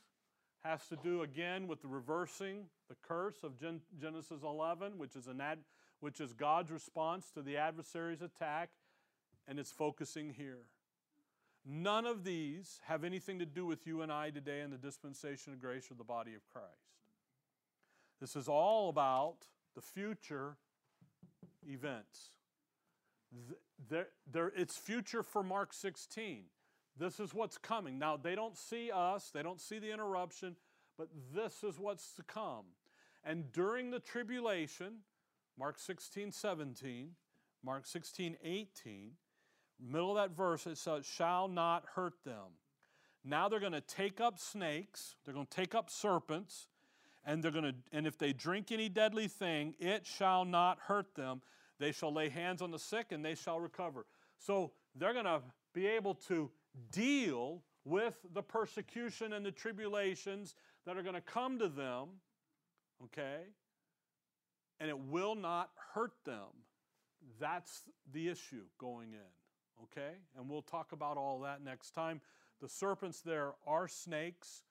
[0.64, 5.26] has to do again with the reversing the curse of Gen- Genesis 11, which is,
[5.26, 5.64] an ad-
[6.00, 8.70] which is God's response to the adversary's attack,
[9.46, 10.62] and it's focusing here.
[11.66, 15.52] None of these have anything to do with you and I today in the dispensation
[15.52, 16.68] of grace or the body of Christ.
[18.20, 20.56] This is all about the future
[21.66, 22.30] events.
[23.90, 26.44] It's future for Mark 16.
[26.98, 27.98] This is what's coming.
[27.98, 30.56] Now, they don't see us, they don't see the interruption,
[30.98, 32.64] but this is what's to come.
[33.22, 35.00] And during the tribulation,
[35.58, 37.10] Mark 16, 17,
[37.62, 39.10] Mark 16, 18,
[39.78, 42.56] middle of that verse, it says, shall not hurt them.
[43.24, 46.68] Now they're going to take up snakes, they're going to take up serpents,
[47.24, 51.14] and they're going to, and if they drink any deadly thing, it shall not hurt
[51.14, 51.42] them.
[51.78, 54.06] They shall lay hands on the sick and they shall recover.
[54.38, 55.42] So they're going to
[55.74, 56.50] be able to
[56.92, 60.54] deal with the persecution and the tribulations
[60.86, 62.08] that are going to come to them,
[63.04, 63.42] okay?
[64.80, 66.48] And it will not hurt them.
[67.38, 70.16] That's the issue going in, okay?
[70.36, 72.20] And we'll talk about all that next time.
[72.60, 74.62] The serpents there are snakes.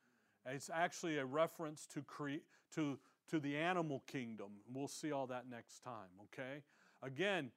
[0.46, 2.44] It's actually a reference to, cre-
[2.74, 2.98] to,
[3.30, 4.48] to the animal kingdom.
[4.74, 6.64] We'll see all that next time, okay?
[7.04, 7.52] Again,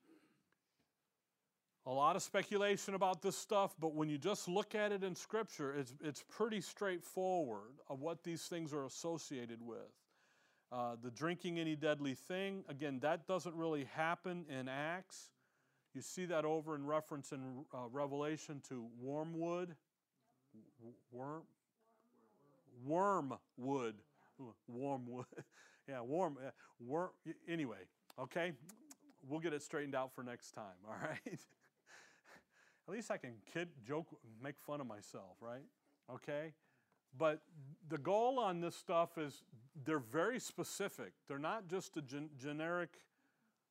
[1.85, 5.17] a lot of speculation about this stuff, but when you just look at it in
[5.17, 9.79] Scripture, it's, it's pretty straightforward of what these things are associated with.
[10.73, 15.31] Uh, the drinking any deadly thing, again, that doesn't really happen in Acts.
[15.95, 19.75] You see that over in reference in uh, Revelation to wormwood.
[21.13, 21.43] Worm?
[22.87, 23.97] Wormwood.
[24.67, 25.27] Wormwood.
[25.89, 26.39] yeah, warm.
[26.81, 27.11] Worm.
[27.47, 27.77] Anyway,
[28.19, 28.53] okay?
[29.29, 31.39] We'll get it straightened out for next time, all right?
[32.89, 34.07] At least I can kid, joke,
[34.43, 35.63] make fun of myself, right?
[36.13, 36.55] Okay?
[37.17, 37.43] But
[37.89, 39.43] the goal on this stuff is
[39.85, 41.13] they're very specific.
[41.29, 42.91] They're not just a gen- generic,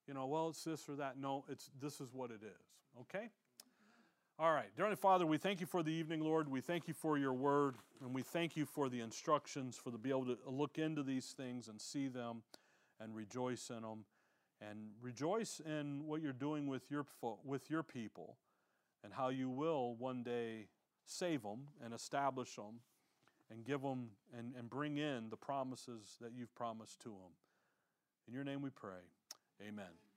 [0.07, 1.17] you know, well, it's this or that.
[1.19, 3.01] No, it's this is what it is.
[3.01, 3.29] Okay?
[4.37, 4.69] All right.
[4.75, 6.49] Dear Father, we thank you for the evening, Lord.
[6.49, 9.97] We thank you for your word, and we thank you for the instructions, for to
[9.97, 12.41] be able to look into these things and see them
[12.99, 14.05] and rejoice in them.
[14.61, 17.05] And rejoice in what you're doing with your,
[17.43, 18.37] with your people
[19.03, 20.67] and how you will one day
[21.03, 22.81] save them and establish them
[23.51, 27.33] and give them and, and bring in the promises that you've promised to them.
[28.27, 29.01] In your name we pray.
[29.61, 30.10] Amen.